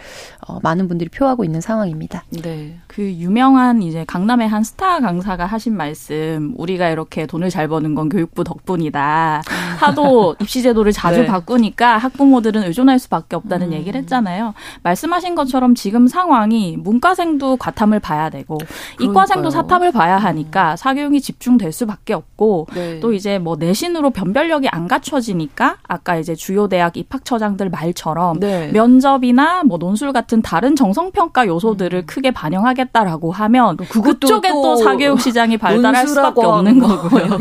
[0.47, 2.25] 어, 많은 분들이 표하고 있는 상황입니다.
[2.43, 2.79] 네.
[2.87, 8.09] 그 유명한 이제 강남의 한 스타 강사가 하신 말씀, 우리가 이렇게 돈을 잘 버는 건
[8.09, 9.43] 교육부 덕분이다.
[9.79, 11.27] 하도 입시제도를 자주 네.
[11.27, 13.73] 바꾸니까 학부모들은 의존할 수밖에 없다는 음.
[13.73, 14.55] 얘기를 했잖아요.
[14.83, 19.11] 말씀하신 것처럼 지금 상황이 문과생도 과탐을 봐야 되고 그러니까요.
[19.11, 20.77] 이과생도 사탐을 봐야 하니까 음.
[20.77, 23.01] 사교육이 집중될 수밖에 없고 네.
[23.01, 28.71] 또 이제 뭐 내신으로 변별력이 안 갖춰지니까 아까 이제 주요 대학 입학처장들 말처럼 네.
[28.73, 32.07] 면접이나 뭐 논술 같은 다른 다른 정성평가 요소들을 음.
[32.07, 37.39] 크게 반영하겠다라고 하면 그쪽에 또, 또 사교육 시장이 발달할 수밖에 없는 거고요.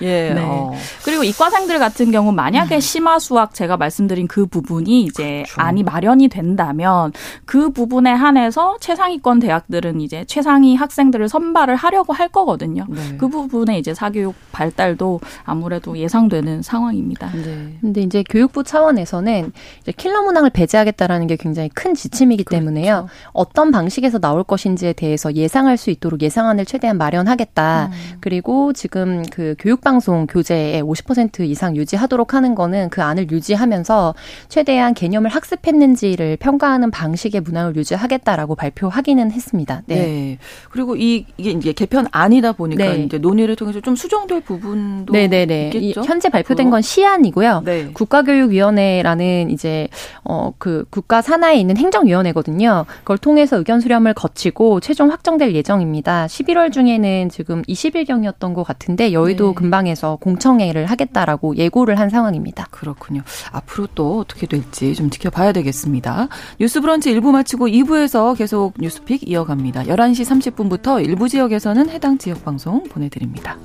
[0.00, 0.30] 예.
[0.32, 0.42] 네.
[0.42, 0.72] 어.
[1.04, 2.80] 그리고 이과생들 같은 경우 만약에 음.
[2.80, 5.60] 심화 수학 제가 말씀드린 그 부분이 이제 그렇죠.
[5.60, 7.12] 안이 마련이 된다면
[7.44, 12.86] 그 부분에 한해서 최상위권 대학들은 이제 최상위 학생들을 선발을 하려고 할 거거든요.
[12.88, 13.18] 네.
[13.18, 17.30] 그 부분에 이제 사교육 발달도 아무래도 예상되는 상황입니다.
[17.32, 17.76] 네.
[17.82, 22.53] 근데 이제 교육부 차원에서는 이제 킬러 문항을 배제하겠다라는 게 굉장히 큰 지침이기 그렇죠.
[22.58, 22.94] 때문에요.
[22.94, 23.08] 그렇죠.
[23.32, 27.90] 어떤 방식에서 나올 것인지에 대해서 예상할 수 있도록 예상안을 최대한 마련하겠다.
[27.92, 28.16] 음.
[28.20, 34.14] 그리고 지금 그 교육방송 교재에 50% 이상 유지하도록 하는 거는 그 안을 유지하면서
[34.48, 39.82] 최대한 개념을 학습했는지를 평가하는 방식의 문항을 유지하겠다라고 발표하기는 했습니다.
[39.86, 39.94] 네.
[39.96, 40.38] 네.
[40.70, 43.04] 그리고 이, 이게 이제 개편 안이다 보니까 네.
[43.04, 45.70] 이제 논의를 통해서 좀 수정될 부분도 네네네.
[45.74, 46.02] 있겠죠.
[46.04, 47.62] 현재 발표된 건 시안이고요.
[47.64, 47.90] 네.
[47.92, 49.88] 국가교육위원회라는 이제
[50.22, 52.43] 어 그 국가 산하에 있는 행정위원회거든요.
[52.44, 52.84] 있거든요.
[53.00, 56.26] 그걸 통해서 의견 수렴을 거치고 최종 확정될 예정입니다.
[56.26, 59.54] 11월 중에는 지금 20일경이었던 것 같은데 여의도 네.
[59.54, 62.68] 근방에서 공청회를 하겠다라고 예고를 한 상황입니다.
[62.70, 63.22] 그렇군요.
[63.50, 66.28] 앞으로 또 어떻게 될지 좀 지켜봐야 되겠습니다.
[66.60, 69.84] 뉴스 브런치 1부 마치고 2부에서 계속 뉴스픽 이어갑니다.
[69.84, 73.58] 11시 30분부터 일부 지역에서는 해당 지역 방송 보내드립니다.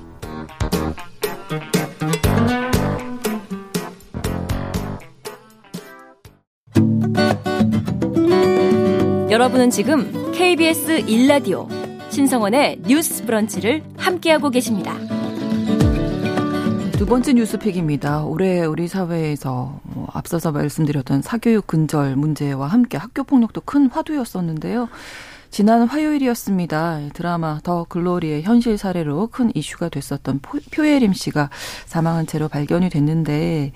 [9.30, 11.68] 여러분은 지금 KBS 1라디오
[12.12, 14.96] 신성원의 뉴스 브런치를 함께하고 계십니다.
[16.94, 18.24] 두 번째 뉴스픽입니다.
[18.24, 24.90] 올해 우리 사회에서 뭐 앞서서 말씀드렸던 사교육 근절 문제와 함께 학교 폭력도 큰 화두였었는데요.
[25.52, 27.10] 지난 화요일이었습니다.
[27.14, 31.52] 드라마 더 글로리의 현실 사례로 큰 이슈가 됐었던 표예림 씨가
[31.86, 33.74] 사망한 채로 발견이 됐는데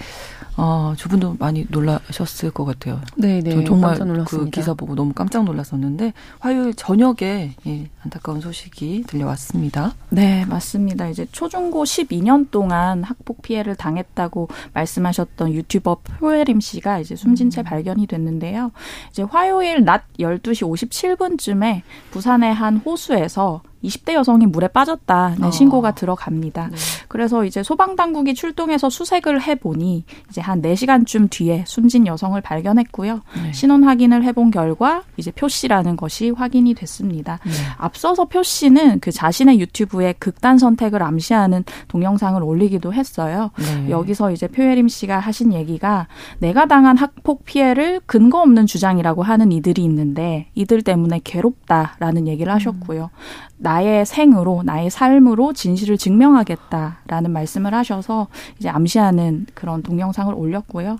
[0.55, 3.01] 어, 저분도 많이 놀라셨을 것 같아요.
[3.15, 3.63] 네, 네.
[3.63, 9.93] 정말 그 기사 보고 너무 깜짝 놀랐었는데 화요일 저녁에 예, 안타까운 소식이 들려왔습니다.
[10.09, 11.07] 네, 맞습니다.
[11.09, 17.63] 이제 초중고 12년 동안 학폭 피해를 당했다고 말씀하셨던 유튜버 표예림 씨가 이제 숨진 채 음.
[17.63, 18.71] 발견이 됐는데요.
[19.09, 25.51] 이제 화요일 낮 12시 57분쯤에 부산의 한 호수에서 20대 여성이 물에 빠졌다 네, 어.
[25.51, 26.69] 신고가 들어갑니다.
[26.69, 26.77] 네.
[27.07, 33.21] 그래서 이제 소방 당국이 출동해서 수색을 해 보니 이제 한 4시간쯤 뒤에 숨진 여성을 발견했고요.
[33.43, 33.53] 네.
[33.53, 37.39] 신원 확인을 해본 결과 이제 표 씨라는 것이 확인이 됐습니다.
[37.45, 37.51] 네.
[37.77, 43.51] 앞서서 표 씨는 그 자신의 유튜브에 극단 선택을 암시하는 동영상을 올리기도 했어요.
[43.57, 43.89] 네.
[43.89, 46.07] 여기서 이제 표예림 씨가 하신 얘기가
[46.39, 53.03] 내가 당한 학폭 피해를 근거 없는 주장이라고 하는 이들이 있는데 이들 때문에 괴롭다라는 얘기를 하셨고요.
[53.03, 53.53] 음.
[53.73, 58.27] 나의 생으로 나의 삶으로 진실을 증명하겠다라는 말씀을 하셔서
[58.59, 60.97] 이제 암시하는 그런 동영상을 올렸고요.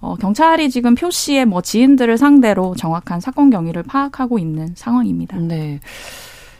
[0.00, 5.36] 어, 경찰이 지금 표 씨의 뭐 지인들을 상대로 정확한 사건 경위를 파악하고 있는 상황입니다.
[5.38, 5.78] 네.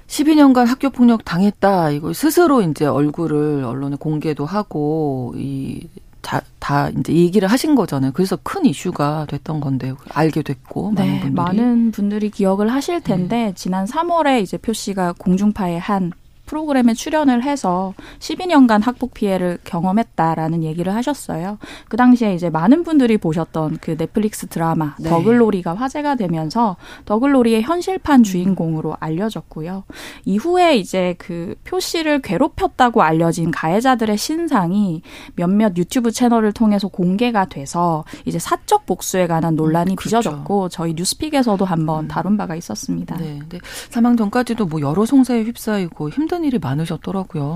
[0.07, 1.90] 12년간 학교 폭력 당했다.
[1.90, 5.88] 이거 스스로 이제 얼굴을 언론에 공개도 하고 이
[6.27, 8.11] 다, 다 이제 얘기를 하신 거잖아요.
[8.12, 13.37] 그래서 큰 이슈가 됐던 건데 알게 됐고 네, 많은 분들이 많은 분들이 기억을 하실 텐데
[13.37, 13.53] 네.
[13.55, 16.11] 지난 3월에 이제 표 씨가 공중파의 한
[16.46, 21.59] 프로그램에 출연을 해서 12년간 학폭 피해를 경험했다라는 얘기를 하셨어요.
[21.88, 25.11] 그 당시에 이제 많은 분들이 보셨던 그 넷플릭스 드라마 네.
[25.11, 29.85] 더글로리가 화제가 되면서 더글로리의 현실판 주인공으로 알려졌고요.
[30.24, 35.02] 이후에 이제 그 표 씨를 괴롭혔다고 알려진 가해자들의 신상이
[35.35, 40.20] 몇몇 유튜브 채널을 통해서 공개가 돼서 이제 사적 복수에 관한 논란이 음, 그렇죠.
[40.20, 42.09] 빚어졌고 저희 뉴스픽에서도 한번 음.
[42.09, 43.16] 다룬 바가 있었습니다.
[43.16, 43.59] 네, 네.
[43.90, 47.55] 사망 전까지도 뭐 여러 송사에 휩싸이고 힘든 힘든 일이 많으셨더라고요.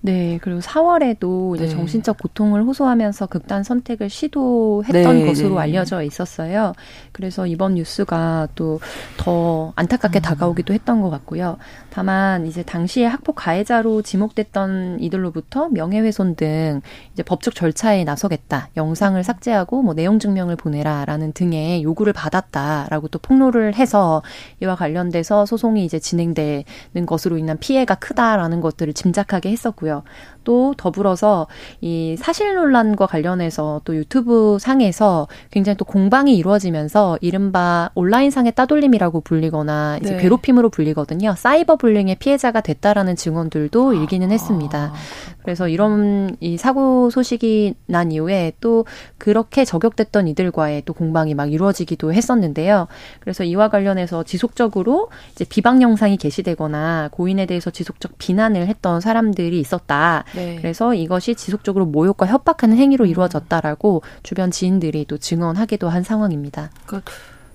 [0.00, 1.70] 네, 네 그리고 4월에도 이제 네.
[1.70, 5.60] 정신적 고통을 호소하면서 극단 선택을 시도했던 네, 것으로 네.
[5.62, 6.72] 알려져 있었어요.
[7.12, 8.78] 그래서 이번 뉴스가 또
[9.16, 10.22] 더 안타깝게 음.
[10.22, 11.56] 다가오기도 했던 것 같고요.
[11.92, 16.80] 다만 이제 당시에 학폭 가해자로 지목됐던 이들로부터 명예훼손 등
[17.12, 23.74] 이제 법적 절차에 나서겠다, 영상을 삭제하고 뭐 내용 증명을 보내라라는 등의 요구를 받았다라고 또 폭로를
[23.74, 24.22] 해서
[24.62, 26.64] 이와 관련돼서 소송이 이제 진행되는
[27.06, 30.02] 것으로 인한 피해가 크 크다라는 것들을 짐작하게 했었고요.
[30.44, 31.46] 또 더불어서
[31.80, 39.20] 이 사실 논란과 관련해서 또 유튜브 상에서 굉장히 또 공방이 이루어지면서 이른바 온라인 상의 따돌림이라고
[39.20, 40.22] 불리거나 이제 네.
[40.22, 41.34] 괴롭힘으로 불리거든요.
[41.36, 44.92] 사이버 불링의 피해자가 됐다라는 증언들도 일기는 했습니다.
[44.92, 44.94] 아.
[45.42, 48.86] 그래서 이런 이 사고 소식이 난 이후에 또
[49.18, 52.86] 그렇게 저격됐던 이들과의 또 공방이 막 이루어지기도 했었는데요.
[53.18, 60.22] 그래서 이와 관련해서 지속적으로 이제 비방 영상이 게시되거나 고인에 대해서 지속적 비난을 했던 사람들이 있었다.
[60.36, 60.58] 네.
[60.60, 63.10] 그래서 이것이 지속적으로 모욕과 협박하는 행위로 음.
[63.10, 66.70] 이루어졌다라고 주변 지인들이 또 증언하기도 한 상황입니다.
[66.86, 67.10] 그러니까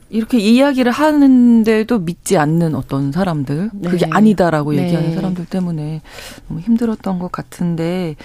[0.09, 3.89] 이렇게 이야기를 하는데도 믿지 않는 어떤 사람들, 네.
[3.89, 4.83] 그게 아니다라고 네.
[4.83, 6.01] 얘기하는 사람들 때문에
[6.47, 8.15] 너무 힘들었던 것 같은데,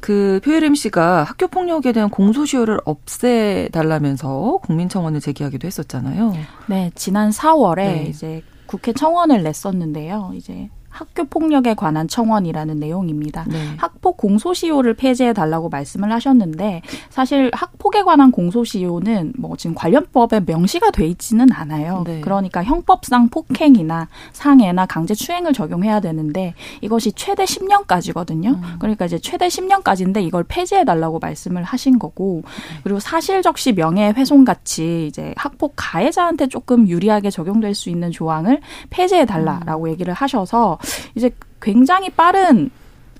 [0.00, 6.34] 그 표혜림 씨가 학교 폭력에 대한 공소시효를 없애달라면서 국민청원을 제기하기도 했었잖아요.
[6.66, 8.06] 네, 지난 4월에 네.
[8.08, 10.32] 이제 국회 청원을 냈었는데요.
[10.34, 13.44] 이제 학교 폭력에 관한 청원이라는 내용입니다.
[13.48, 13.58] 네.
[13.78, 21.06] 학폭 공소시효를 폐지해 달라고 말씀을 하셨는데 사실 학폭에 관한 공소시효는 뭐 지금 관련법에 명시가 돼
[21.08, 22.04] 있지는 않아요.
[22.06, 22.20] 네.
[22.20, 28.54] 그러니까 형법상 폭행이나 상해나 강제 추행을 적용해야 되는데 이것이 최대 10년까지거든요.
[28.54, 28.62] 음.
[28.78, 32.44] 그러니까 이제 최대 10년까지인데 이걸 폐지해 달라고 말씀을 하신 거고
[32.84, 39.86] 그리고 사실적시 명예훼손 같이 이제 학폭 가해자한테 조금 유리하게 적용될 수 있는 조항을 폐지해 달라라고
[39.86, 39.88] 음.
[39.88, 40.78] 얘기를 하셔서
[41.14, 42.70] 이제 굉장히 빠른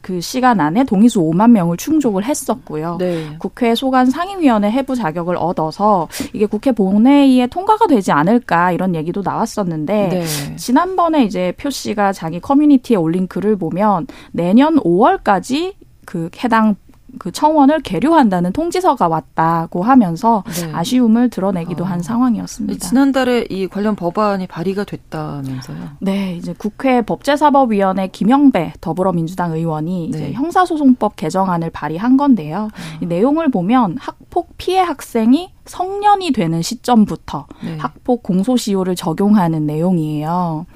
[0.04, 2.98] 그 시간 안에 동의수 5만 명을 충족을 했었고요.
[2.98, 3.36] 네.
[3.38, 10.08] 국회 소관 상임위원회 해부 자격을 얻어서 이게 국회 본회의에 통과가 되지 않을까 이런 얘기도 나왔었는데
[10.08, 10.56] 네.
[10.56, 15.72] 지난번에 이제 표 씨가 자기 커뮤니티에 올린 글을 보면 내년 5월까지
[16.04, 16.76] 그 해당
[17.18, 20.72] 그 청원을 계류한다는 통지서가 왔다고 하면서 네.
[20.72, 21.86] 아쉬움을 드러내기도 어.
[21.86, 22.86] 한 상황이었습니다.
[22.86, 25.78] 지난달에 이 관련 법안이 발의가 됐다면서요?
[26.00, 30.18] 네, 이제 국회 법제사법위원회 김영배 더불어민주당 의원이 네.
[30.18, 32.68] 이제 형사소송법 개정안을 발의한 건데요.
[32.72, 32.98] 어.
[33.00, 37.78] 이 내용을 보면 학폭 피해 학생이 성년이 되는 시점부터 네.
[37.78, 40.66] 학폭 공소시효를 적용하는 내용이에요.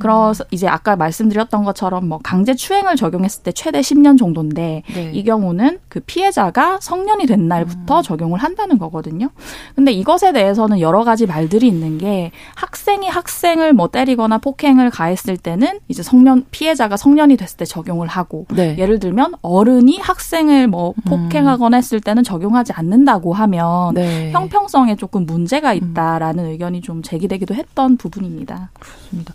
[0.00, 5.10] 그래서 이제 아까 말씀드렸던 것처럼 뭐 강제 추행을 적용했을 때 최대 10년 정도인데 네.
[5.12, 8.02] 이 경우는 그 피해자가 성년이 된 날부터 음.
[8.02, 9.30] 적용을 한다는 거거든요.
[9.74, 15.80] 근데 이것에 대해서는 여러 가지 말들이 있는 게 학생이 학생을 뭐 때리거나 폭행을 가했을 때는
[15.88, 18.76] 이제 성년 피해자가 성년이 됐을 때 적용을 하고 네.
[18.78, 21.02] 예를 들면 어른이 학생을 뭐 음.
[21.04, 24.30] 폭행하거나 했을 때는 적용하지 않는다고 하면 네.
[24.32, 26.50] 형평성에 조금 문제가 있다라는 음.
[26.50, 28.70] 의견이 좀 제기되기도 했던 부분입니다.
[28.78, 29.34] 그렇습니다.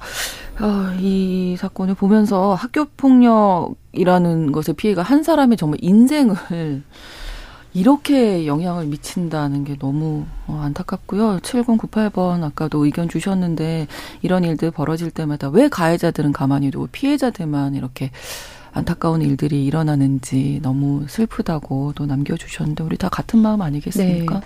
[0.58, 6.36] 아, 이 사건을 보면서 학교 폭력이라는 것의 피해가 한 사람의 정말 인생을
[7.74, 11.40] 이렇게 영향을 미친다는 게 너무 어, 안타깝고요.
[11.40, 13.88] 7098번 아까도 의견 주셨는데
[14.22, 18.12] 이런 일들 벌어질 때마다 왜 가해자들은 가만히 두고 피해자들만 이렇게
[18.76, 24.40] 안타까운 일들이 일어나는지 너무 슬프다고 또 남겨주셨는데 우리 다 같은 마음 아니겠습니까?
[24.42, 24.46] 네.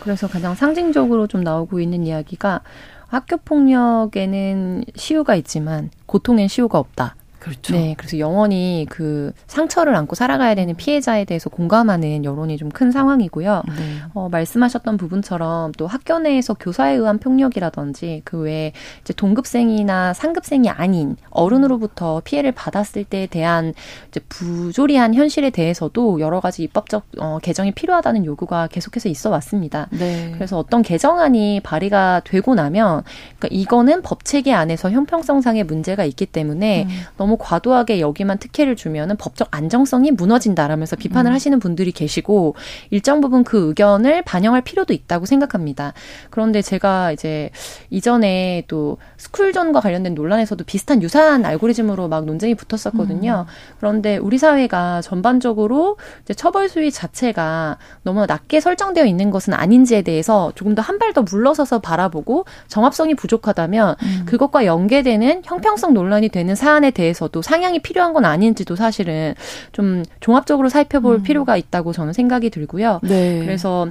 [0.00, 2.60] 그래서 가장 상징적으로 좀 나오고 있는 이야기가
[3.06, 7.16] 학교 폭력에는 시효가 있지만 고통엔 시효가 없다.
[7.42, 7.74] 그렇죠.
[7.74, 13.62] 네, 그래서 영원히 그 상처를 안고 살아가야 되는 피해자에 대해서 공감하는 여론이 좀 큰 상황이고요.
[13.68, 13.74] 네.
[14.14, 21.16] 어, 말씀하셨던 부분처럼 또 학교 내에서 교사에 의한 폭력이라든지 그 외에 이제 동급생이나 상급생이 아닌
[21.30, 23.74] 어른으로부터 피해를 받았을 때에 대한
[24.08, 29.88] 이제 부조리한 현실에 대해서도 여러 가지 입법적 어, 개정이 필요하다는 요구가 계속해서 있어 왔습니다.
[29.90, 30.32] 네.
[30.34, 33.02] 그래서 어떤 개정안이 발의가 되고 나면
[33.38, 36.88] 그러니까 이거는 법 체계 안에서 형평성상의 문제가 있기 때문에 음.
[37.16, 41.34] 너무 너무 과도하게 여기만 특혜를 주면은 법적 안정성이 무너진다라면서 비판을 음.
[41.34, 42.54] 하시는 분들이 계시고
[42.90, 45.94] 일정 부분 그 의견을 반영할 필요도 있다고 생각합니다.
[46.30, 47.50] 그런데 제가 이제
[47.90, 53.46] 이전에 또 스쿨존과 관련된 논란에서도 비슷한 유사한 알고리즘으로 막 논쟁이 붙었었거든요.
[53.48, 53.52] 음.
[53.78, 60.52] 그런데 우리 사회가 전반적으로 이제 처벌 수위 자체가 너무 낮게 설정되어 있는 것은 아닌지에 대해서
[60.54, 64.22] 조금 더 한 발 더 물러서서 바라보고 정합성이 부족하다면 음.
[64.26, 69.34] 그것과 연계되는 형평성 논란이 되는 사안에 대해서 대해서도 상향이 필요한 건 아닌지도 사실은
[69.70, 71.22] 좀 종합적으로 살펴볼 음.
[71.22, 73.00] 필요가 있다고 저는 생각이 들고요.
[73.02, 73.40] 네.
[73.40, 73.88] 그래서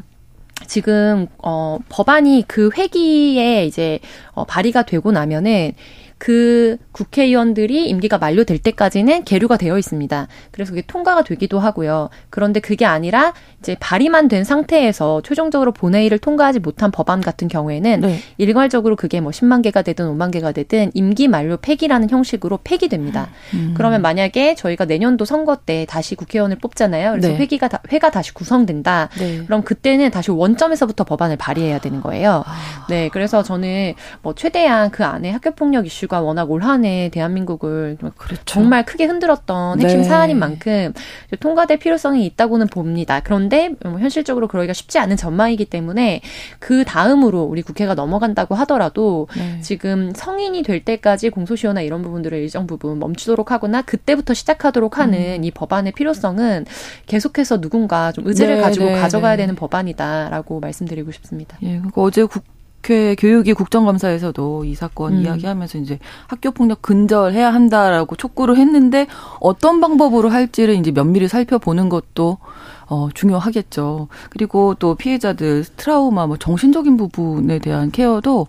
[0.68, 4.00] 지금 어 법안이 그 회기에 이제
[4.34, 5.74] 어 발의가 되고 나면은
[6.22, 10.28] 그 국회의원들이 임기가 만료될 때까지는 계류가 되어 있습니다.
[10.52, 12.10] 그래서 그게 통과가 되기도 하고요.
[12.30, 18.20] 그런데 그게 아니라 이제 발의만 된 상태에서 최종적으로 본회의를 통과하지 못한 법안 같은 경우에는 네.
[18.38, 23.30] 일괄적으로 그게 뭐 10만 개가 되든 5만 개가 되든 임기 만료 폐기라는 형식으로 폐기됩니다.
[23.56, 23.74] 음.
[23.76, 27.14] 그러면 만약에 저희가 내년도 선거 때 다시 국회의원을 뽑잖아요.
[27.14, 27.38] 그래서 네.
[27.38, 29.10] 회기가 다, 회가 다시 구성된다.
[29.18, 29.44] 네.
[29.46, 32.44] 그럼 그때는 다시 원점에서부터 법안을 발의해야 되는 거예요.
[32.46, 32.86] 아.
[32.90, 37.10] 네, 그래서 저는 뭐 최대한 그 안에 학교 폭력 이슈 이슈가 워낙 올 한 해
[37.10, 38.42] 대한민국을 그렇죠.
[38.46, 40.04] 정말 크게 흔들었던 핵심 네.
[40.04, 40.94] 사안인 만큼
[41.40, 43.22] 통과될 필요성이 있다고는 봅니다.
[43.22, 46.22] 그런데 뭐 현실적으로 그러기가 쉽지 않은 전망이기 때문에
[46.60, 49.60] 그 다음으로 우리 국회가 넘어간다고 하더라도 네.
[49.62, 55.44] 지금 성인이 될 때까지 공소시효나 이런 부분들을 일정 부분 멈추도록 하거나 그때부터 시작하도록 하는 음.
[55.44, 56.66] 이 법안의 필요성은
[57.08, 59.44] 계속해서 누군가 좀 의지를 네, 가지고 네, 가져가야 네.
[59.44, 61.58] 되는 법안이다라고 말씀드리고 싶습니다.
[61.64, 62.44] 예, 그러니까 어제 국
[62.82, 65.22] 국회 교육위 국정감사에서도 이 사건 음.
[65.22, 69.06] 이야기하면서 이제 학교 폭력 근절해야 한다라고 촉구를 했는데
[69.40, 72.40] 어떤 방법으로 할지를 이제 면밀히 살펴보는 것도
[72.88, 74.08] 어, 중요하겠죠.
[74.32, 78.48] 그리고 또 피해자들 트라우마, 뭐 정신적인 부분에 대한 케어도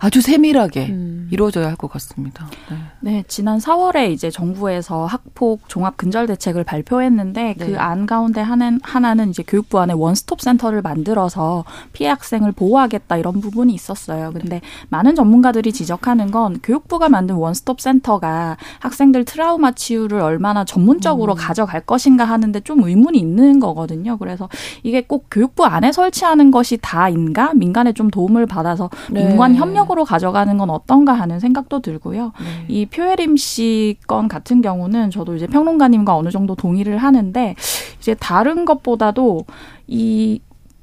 [0.00, 1.28] 아주 세밀하게 음.
[1.30, 2.46] 이루어져야 할 것 같습니다.
[2.70, 2.76] 네.
[3.00, 3.24] 네.
[3.28, 7.66] 지난 4월에 이제 정부에서 학폭 종합 근절 대책을 발표했는데 네.
[7.66, 13.74] 그안 가운데 하나는, 하나는 이제 교육부 안에 원스톱 센터를 만들어서 피해 학생을 보호하겠다 이런 부분이
[13.74, 14.30] 있었어요.
[14.32, 14.60] 근데 네.
[14.88, 21.36] 많은 전문가들이 지적하는 건 교육부가 만든 원스톱 센터가 학생들 트라우마 치유를 얼마나 전문적으로 음.
[21.36, 24.16] 가져갈 것인가 하는데 좀 의문이 있는 거거든요.
[24.18, 24.48] 그래서
[24.82, 29.26] 이게 꼭 교육부 안에 설치하는 것이 다인가 민간에 좀 도움을 받아서 네.
[29.26, 32.32] 민관 협력 으로 사업으로 가져가는 건 어떤가 하는 생각도 들고요.
[32.40, 32.64] 네.
[32.68, 37.54] 이 표혜림 씨 건 같은 경우는 저도 이제 평론가님과 어느 정도 동의를 하는데
[37.98, 39.44] 이제 다른 것보다도
[39.86, 40.40] 이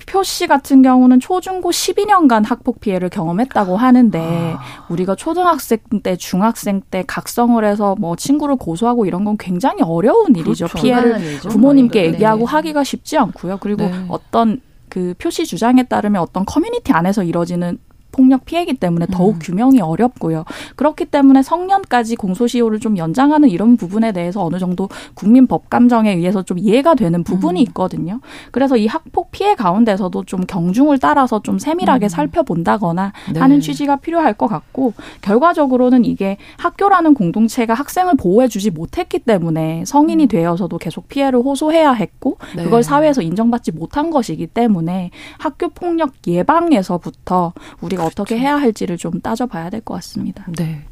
[0.07, 4.59] 표씨 같은 경우는 초중고 12년간 학폭 피해를 경험했다고 하는데 아.
[4.89, 10.67] 우리가 초등학생 때, 중학생 때 각성을 해서 뭐 친구를 고소하고 이런 건 굉장히 어려운 일이죠.
[10.67, 10.81] 그렇죠.
[10.81, 12.07] 피해를 부모님께 네.
[12.07, 12.51] 얘기하고 네.
[12.51, 13.57] 하기가 쉽지 않고요.
[13.61, 14.05] 그리고 네.
[14.09, 17.77] 어떤 그 표시 주장에 따르면 어떤 커뮤니티 안에서 이뤄지는
[18.12, 19.39] 폭력 피해이기 때문에 더욱 음.
[19.41, 20.45] 규명이 어렵고요.
[20.75, 26.43] 그렇기 때문에 성년까지 공소시효를 좀 연장하는 이런 부분에 대해서 어느 정도 국민 법 감정에 의해서
[26.43, 27.67] 좀 이해가 되는 부분이 음.
[27.67, 28.19] 있거든요.
[28.51, 32.09] 그래서 이 학폭 피해 가운데서도 좀 경중을 따라서 좀 세밀하게 음.
[32.09, 33.39] 살펴본다거나 네.
[33.39, 40.27] 하는 취지가 필요할 것 같고 결과적으로는 이게 학교라는 공동체가 학생을 보호해주지 못했기 때문에 성인이 음.
[40.27, 42.63] 되어서도 계속 피해를 호소해야 했고 네.
[42.63, 49.69] 그걸 사회에서 인정받지 못한 것이기 때문에 학교 폭력 예방에서부터 우리가 어떻게 해야 할지를 좀 따져봐야
[49.69, 50.45] 될 것 같습니다.
[50.58, 50.83] 네.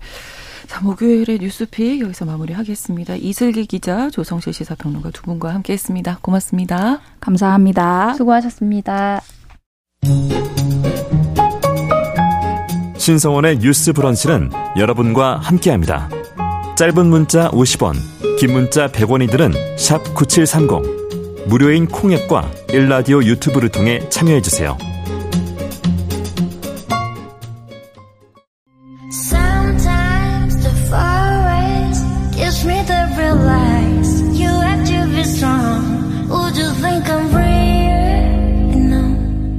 [0.68, 3.16] 자, 목요일의 뉴스픽 여기서 마무리하겠습니다.
[3.16, 6.20] 이슬기 기자, 조성실 시사평론가 두 분과 함께했습니다.
[6.22, 6.99] 고맙습니다.
[7.20, 8.14] 감사합니다.
[8.14, 9.22] 수고하셨습니다.
[12.97, 16.10] 신성원의 뉴스 브런치는 여러분과 함께합니다.
[16.78, 17.95] 짧은 문자 50원,
[18.39, 21.47] 긴 문자 100원이들은 9730.
[21.47, 24.78] 무료인 콩앱과 일라디오 유튜브를 통해 참여해주세요.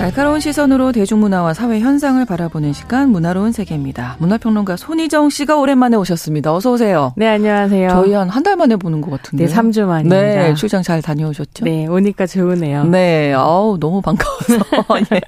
[0.00, 4.16] 날카로운 시선으로 대중문화와 사회 현상을 바라보는 시간 문화로운 세계입니다.
[4.18, 6.54] 문화평론가 손희정 씨가 오랜만에 오셨습니다.
[6.54, 7.12] 어서 오세요.
[7.18, 7.90] 네, 안녕하세요.
[7.90, 9.44] 저희 한 한 달 만에 보는 것 같은데.
[9.46, 10.16] 네, 3주 만입니다.
[10.16, 11.66] 네, 출장 잘 다녀오셨죠?
[11.66, 12.84] 네, 오니까 좋으네요.
[12.84, 14.54] 네, 아우 너무 반가워서
[15.12, 15.20] 예.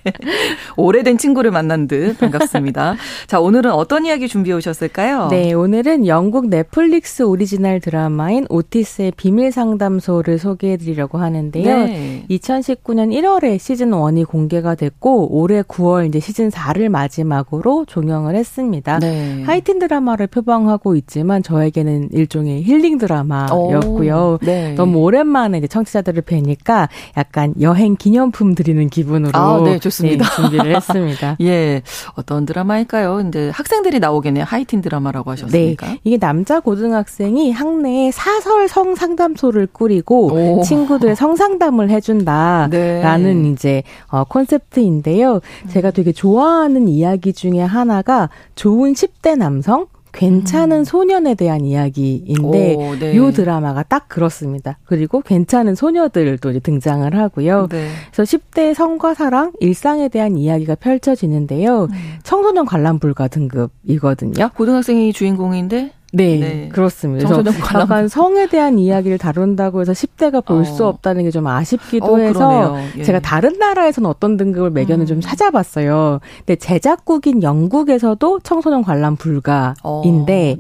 [0.78, 2.96] 오래된 친구를 만난 듯 반갑습니다.
[3.28, 5.28] 자, 오늘은 어떤 이야기 준비해 오셨을까요?
[5.28, 11.76] 네, 오늘은 영국 넷플릭스 오리지널 드라마인 오티스의 비밀 상담소를 소개해 드리려고 하는데요.
[11.84, 12.24] 네.
[12.30, 19.00] 2019년 1월에 시즌 1이 공개 공개가 됐고 올해 9월 이제 시즌 4를 마지막으로 종영을 했습니다.
[19.00, 19.42] 네.
[19.44, 24.38] 하이틴 드라마를 표방하고 있지만 저에게는 일종의 힐링 드라마였고요.
[24.40, 24.74] 오, 네.
[24.74, 30.24] 너무 오랜만에 이제 청취자들을 뵈니까 약간 여행 기념품 드리는 기분으로 아, 네, 좋습니다.
[30.24, 31.36] 네, 준비를 했습니다.
[31.42, 31.82] 예.
[32.14, 33.16] 어떤 드라마일까요?
[33.16, 34.44] 근데 학생들이 나오겠네요.
[34.46, 35.86] 하이틴 드라마라고 하셨으니까.
[35.86, 36.00] 네.
[36.04, 40.62] 이게 남자 고등학생이 학내에 사설 성상담소를 꾸리고 오.
[40.62, 43.50] 친구들의 성상담을 해준다라는 네.
[43.50, 45.40] 이제 어, 콘셉트 콘셉트인데요.
[45.70, 50.84] 제가 되게 좋아하는 이야기 중에 하나가 좋은 10대 남성, 괜찮은 음.
[50.84, 53.16] 소년에 대한 이야기인데 오, 네.
[53.16, 54.78] 요 드라마가 딱 그렇습니다.
[54.84, 57.68] 그리고 괜찮은 소녀들도 이제 등장을 하고요.
[57.70, 57.88] 네.
[58.12, 61.84] 그래서 10대 성과 사랑, 일상에 대한 이야기가 펼쳐지는데요.
[61.84, 62.18] 음.
[62.22, 64.50] 청소년 관람 불가 등급이거든요.
[64.54, 66.68] 고등학생이 주인공인데 네, 네.
[66.70, 67.26] 그렇습니다.
[67.28, 70.88] 그래서 약간 성에 대한 이야기를 다룬다고 해서 10대가 볼수 어.
[70.88, 73.02] 없다는 게 좀 아쉽기도 어, 해서 예.
[73.02, 75.14] 제가 다른 나라에서는 어떤 등급을 매겼는지 음.
[75.14, 76.20] 좀 찾아봤어요.
[76.38, 80.02] 근데 제작국인 영국에서도 청소년 관람 불가인데 어,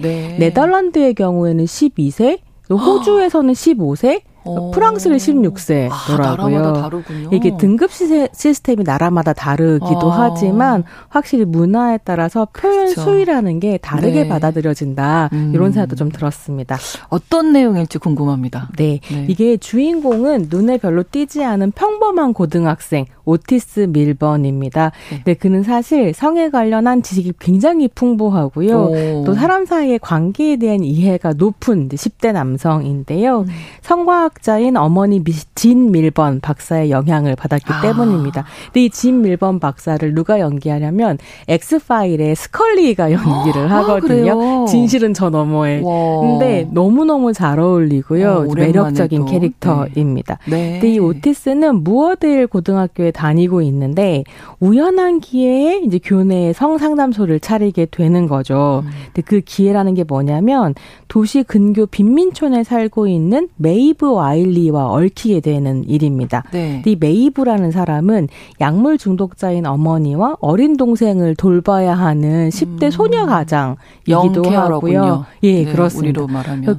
[0.02, 0.36] 네.
[0.40, 2.38] 네덜란드의 경우에는 12세,
[2.70, 4.70] 호주에서는 15세, 오.
[4.70, 6.76] 프랑스는 16세더라고요.
[6.76, 6.90] 아,
[7.32, 10.22] 이게 등급 시스템이 나라마다 다르기도 아.
[10.22, 13.00] 하지만 확실히 문화에 따라서 표현 그렇죠.
[13.02, 14.28] 수위라는 게 다르게 네.
[14.28, 15.30] 받아들여진다.
[15.32, 15.52] 음.
[15.54, 16.78] 이런 생각도 좀 들었습니다.
[17.08, 18.70] 어떤 내용일지 궁금합니다.
[18.76, 19.00] 네.
[19.10, 19.26] 네.
[19.28, 24.92] 이게 주인공은 눈에 별로 띄지 않은 평범한 고등학생 오티스 밀번입니다.
[25.10, 25.22] 네.
[25.24, 28.76] 네, 그는 사실 성에 관련한 지식이 굉장히 풍부하고요.
[28.76, 29.24] 오.
[29.24, 33.40] 또 사람 사이의 관계에 대한 이해가 높은 10대 남성인데요.
[33.40, 33.46] 음.
[33.80, 35.22] 성과 학자인 어머니
[35.54, 37.80] 진 밀번 박사의 영향을 받았기 아.
[37.82, 38.44] 때문입니다.
[38.66, 41.18] 근데 이 진 밀번 박사를 누가 연기하냐면
[41.48, 44.62] 엑스파일의 스컬리가 연기를 아, 하거든요.
[44.62, 45.80] 아, 진실은 저 너머에.
[45.82, 46.20] 와.
[46.20, 48.46] 근데 너무너무 잘 어울리고요.
[48.50, 50.38] 어, 매력적인 캐릭터입니다.
[50.48, 50.56] 네.
[50.56, 50.72] 네.
[50.74, 54.24] 근데 이 오티스는 무어데일 고등학교에 다니고 있는데
[54.60, 58.82] 우연한 기회에 이제 교내에 성상담소를 차리게 되는 거죠.
[58.84, 58.90] 음.
[59.06, 60.74] 근데 그 기회라는 게 뭐냐면
[61.08, 66.44] 도시 근교 빈민촌에 살고 있는 메이브 와일리와 얽히게 되는 일입니다.
[66.52, 66.82] 네.
[66.86, 68.28] 이 메이브라는 사람은
[68.60, 72.90] 약물 중독자인 어머니와 어린 동생을 돌봐야 하는 10대 음.
[72.90, 75.26] 소녀 가장이기도 하고요.
[75.42, 76.20] 예, 네, 그렇습니다.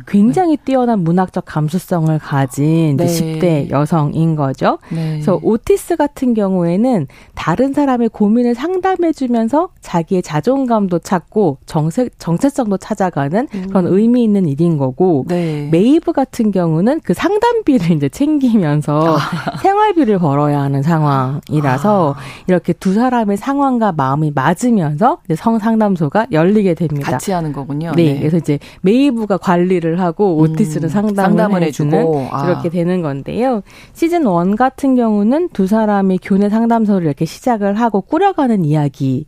[0.08, 0.64] 굉장히 네.
[0.66, 3.06] 뛰어난 문학적 감수성을 가진 네.
[3.06, 4.78] 10대 여성인 거죠.
[4.92, 5.14] 네.
[5.14, 13.68] 그래서 오티스 같은 경우에는 다른 사람의 고민을 상담해주면서 자기의 자존감도 찾고 정책 정체성도 찾아가는 음.
[13.68, 15.68] 그런 의미 있는 일인 거고 네.
[15.72, 19.58] 메이브 같은 경우는 그 상담비를 이제 챙기면서 아.
[19.58, 22.22] 생활비를 벌어야 하는 상황이라서 아.
[22.48, 27.12] 이렇게 두 사람의 상황과 마음이 맞으면서 성상담소가 열리게 됩니다.
[27.12, 27.92] 같이 하는 거군요.
[27.96, 28.20] 네, 네.
[28.20, 30.52] 그래서 이제 메이브가 관리를 하고 음.
[30.52, 32.46] 오티스는 상담을, 상담을 해주는 아.
[32.48, 33.62] 이렇게 되는 건데요.
[33.94, 39.26] 시즌 1 같은 경우는 두 사람이 교내 상담소를 이렇게 시작을 하고 꾸려가는 이야기